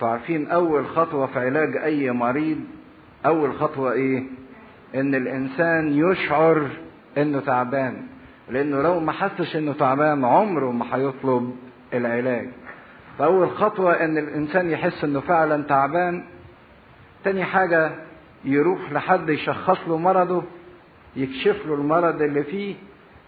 [0.00, 2.58] تعرفين أول خطوة في علاج أي مريض؟
[3.26, 4.22] أول خطوة إيه؟
[4.94, 6.68] إن الإنسان يشعر
[7.18, 8.02] إنه تعبان.
[8.50, 11.56] لأنه لو ما حسش إنه تعبان عمره ما هيطلب
[11.94, 12.48] العلاج.
[13.20, 16.24] فأول خطوة إن الإنسان يحس إنه فعلا تعبان
[17.24, 17.90] تاني حاجة
[18.44, 20.42] يروح لحد يشخص له مرضه
[21.16, 22.74] يكشف له المرض اللي فيه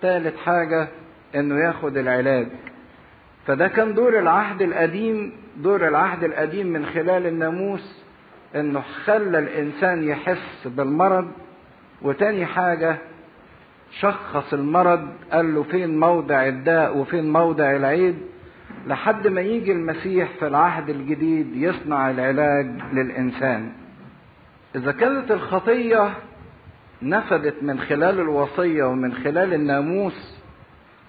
[0.02, 0.89] تالت حاجة
[1.35, 2.48] إنه ياخد العلاج.
[3.47, 8.02] فده كان دور العهد القديم دور العهد القديم من خلال الناموس
[8.56, 11.31] إنه خلى الإنسان يحس بالمرض.
[12.02, 12.97] وتاني حاجة
[14.01, 18.31] شخص المرض قال له فين موضع الداء وفين موضع العيب
[18.86, 23.72] لحد ما يجي المسيح في العهد الجديد يصنع العلاج للإنسان.
[24.76, 26.14] إذا كانت الخطية
[27.02, 30.36] نفذت من خلال الوصية ومن خلال الناموس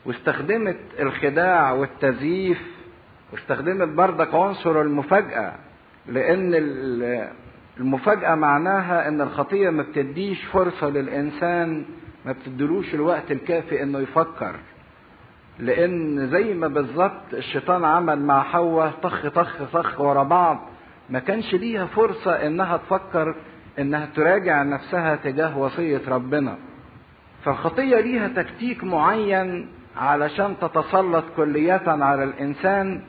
[0.06, 2.62] واستخدمت الخداع والتزييف
[3.32, 5.54] واستخدمت بردك عنصر المفاجأة
[6.08, 6.52] لأن
[7.80, 11.86] المفاجأة معناها إن الخطية ما بتديش فرصة للإنسان
[12.26, 14.56] ما بتدلوش الوقت الكافي إنه يفكر.
[15.60, 20.70] لأن زي ما بالظبط الشيطان عمل مع حواء طخ طخ طخ ورا بعض.
[21.10, 23.36] ما كانش ليها فرصة إنها تفكر
[23.80, 26.58] إنها تراجع نفسها تجاه وصية ربنا.
[27.44, 29.68] فالخطية ليها تكتيك معين
[29.98, 33.02] علشان تتسلط كلية على الإنسان.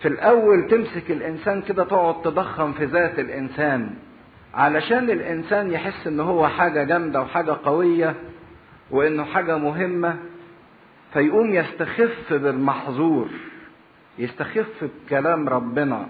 [0.00, 3.90] في الأول تمسك الإنسان كده تقعد تضخم في ذات الإنسان.
[4.54, 8.14] علشان الإنسان يحس إن هو حاجة جامدة وحاجة قوية
[8.90, 10.16] وإنه حاجة مهمة
[11.12, 13.28] فيقوم يستخف بالمحظور
[14.18, 16.06] يستخف بكلام ربنا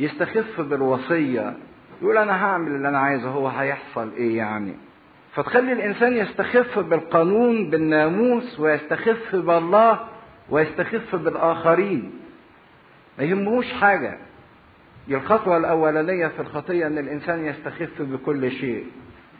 [0.00, 1.54] يستخف بالوصية
[2.02, 4.74] يقول أنا هعمل اللي أنا عايزه هو هيحصل إيه يعني؟
[5.34, 10.00] فتخلي الإنسان يستخف بالقانون بالناموس ويستخف بالله
[10.50, 12.12] ويستخف بالآخرين.
[13.18, 14.18] ما يهمهوش حاجة.
[15.10, 18.86] الخطوة الأولانية في الخطية إن الإنسان يستخف بكل شيء.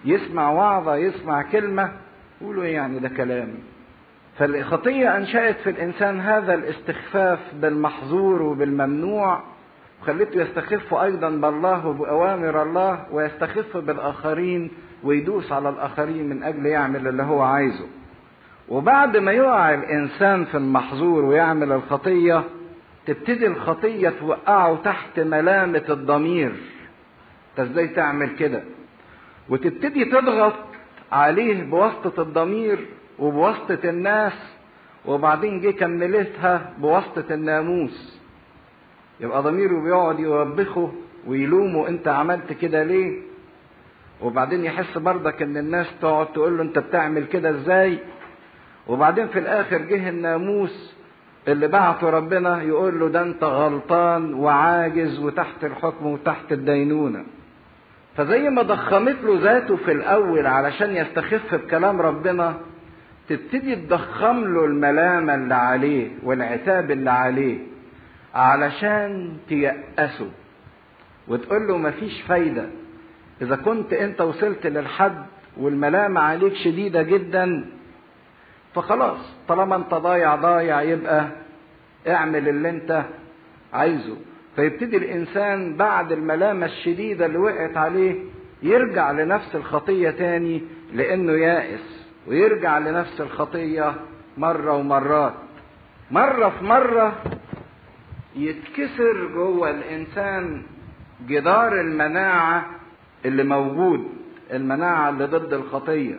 [0.04, 1.92] يسمع وعظة يسمع كلمة
[2.40, 3.54] يقولوا إيه يعني ده كلام
[4.38, 9.42] فالخطية أنشأت في الإنسان هذا الاستخفاف بالمحظور وبالممنوع
[10.02, 14.70] وخلته يستخف أيضا بالله وبأوامر الله ويستخف بالآخرين
[15.04, 17.86] ويدوس على الآخرين من أجل يعمل اللي هو عايزه.
[18.68, 22.44] وبعد ما يقع الإنسان في المحظور ويعمل الخطية
[23.06, 26.52] تبتدي الخطية توقعه تحت ملامة الضمير.
[27.50, 28.62] انت إزاي تعمل كده؟
[29.48, 30.54] وتبتدي تضغط
[31.12, 32.78] عليه بواسطة الضمير
[33.18, 34.32] وبواسطة الناس
[35.06, 38.20] وبعدين جه كملتها بواسطة الناموس.
[39.20, 40.92] يبقى ضميره بيقعد يوبخه
[41.26, 43.18] ويلومه أنت عملت كده ليه؟
[44.22, 47.98] وبعدين يحس برضك إن الناس تقعد تقول له أنت بتعمل كده إزاي؟
[48.86, 50.94] وبعدين في الآخر جه الناموس
[51.48, 57.24] اللي بعته ربنا يقول له ده أنت غلطان وعاجز وتحت الحكم وتحت الدينونة.
[58.16, 62.54] فزي ما ضخمت له ذاته في الأول علشان يستخف بكلام ربنا
[63.28, 67.58] تبتدي تضخم له الملامة اللي عليه والعتاب اللي عليه
[68.34, 70.30] علشان تيأسه
[71.28, 72.66] وتقول له مفيش فايدة.
[73.42, 75.26] إذا كنت أنت وصلت للحد
[75.56, 77.64] والملامة عليك شديدة جدا
[78.74, 79.18] فخلاص
[79.48, 81.28] طالما أنت ضايع ضايع يبقى
[82.08, 83.04] اعمل اللي أنت
[83.72, 84.16] عايزه.
[84.56, 88.14] فيبتدي الإنسان بعد الملامة الشديدة اللي وقعت عليه
[88.62, 91.97] يرجع لنفس الخطية تاني لأنه يائس.
[92.28, 93.94] ويرجع لنفس الخطية
[94.36, 95.34] مرة ومرات.
[96.10, 97.22] مرة في مرة
[98.36, 100.62] يتكسر جوه الإنسان
[101.26, 102.66] جدار المناعة
[103.24, 104.08] اللي موجود
[104.52, 106.14] المناعة اللي ضد الخطية.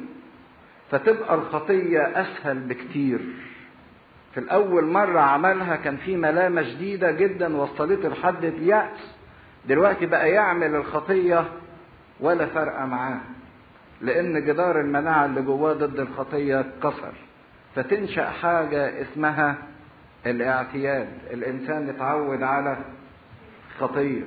[0.91, 3.19] فتبقى الخطية أسهل بكتير.
[4.33, 9.15] في الأول مرة عملها كان في ملامة شديدة جدا وصلته لحد اليأس.
[9.67, 11.45] دلوقتي بقى يعمل الخطية
[12.19, 13.19] ولا فرق معاه.
[14.01, 17.13] لأن جدار المناعة اللي جواه ضد الخطية اتكسر
[17.75, 19.55] فتنشأ حاجة اسمها
[20.25, 21.07] الاعتياد.
[21.31, 22.77] الإنسان يتعود على
[23.79, 24.23] خطية.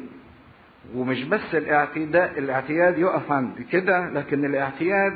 [0.95, 5.13] ومش بس الاعتياد الاعتياد يقف عند كده لكن الاعتياد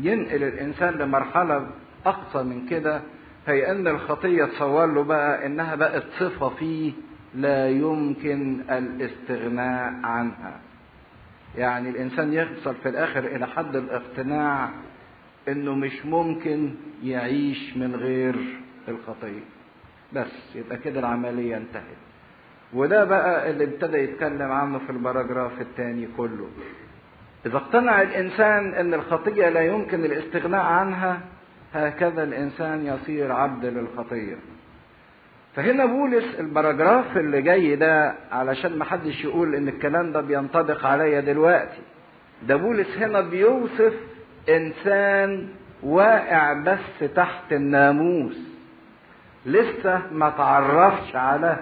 [0.00, 1.66] ينقل الإنسان لمرحلة
[2.06, 3.00] أقصى من كده.
[3.46, 6.92] هي أن الخطية تصور له بقى إنها بقت صفة فيه
[7.34, 10.60] لا يمكن الاستغناء عنها.
[11.58, 14.70] يعني الإنسان يوصل في الآخر إلى حد الاقتناع
[15.48, 16.74] إنه مش ممكن
[17.04, 18.34] يعيش من غير
[18.88, 19.40] الخطيه
[20.12, 21.96] بس يبقى كده العملية انتهت.
[22.72, 26.48] وده بقى اللي ابتدى يتكلم عنه في البراجراف الثاني كله.
[27.46, 31.20] إذا اقتنع الإنسان إن الخطيه لا يمكن الاستغناء عنها
[31.74, 34.36] هكذا الإنسان يصير عبد للخطيه
[35.56, 41.20] فهنا بولس البراجراف اللي جاي ده علشان ما حدش يقول إن الكلام ده بينطبق عليا
[41.20, 41.80] دلوقتي.
[42.42, 43.92] ده بولس هنا بيوصف
[44.48, 45.48] إنسان
[45.82, 48.38] واقع بس تحت الناموس.
[49.46, 51.56] لسه ما تعرفش على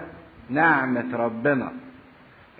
[0.49, 1.71] نعمة ربنا.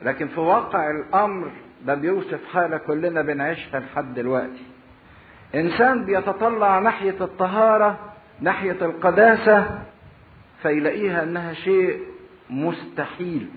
[0.01, 1.51] لكن في واقع الأمر
[1.85, 4.63] ده بيوصف حالة كلنا بنعيشها لحد دلوقتي.
[5.55, 7.99] إنسان بيتطلع ناحية الطهارة
[8.41, 9.79] ناحية القداسة
[10.61, 11.99] فيلاقيها إنها شيء
[12.49, 13.47] مستحيل.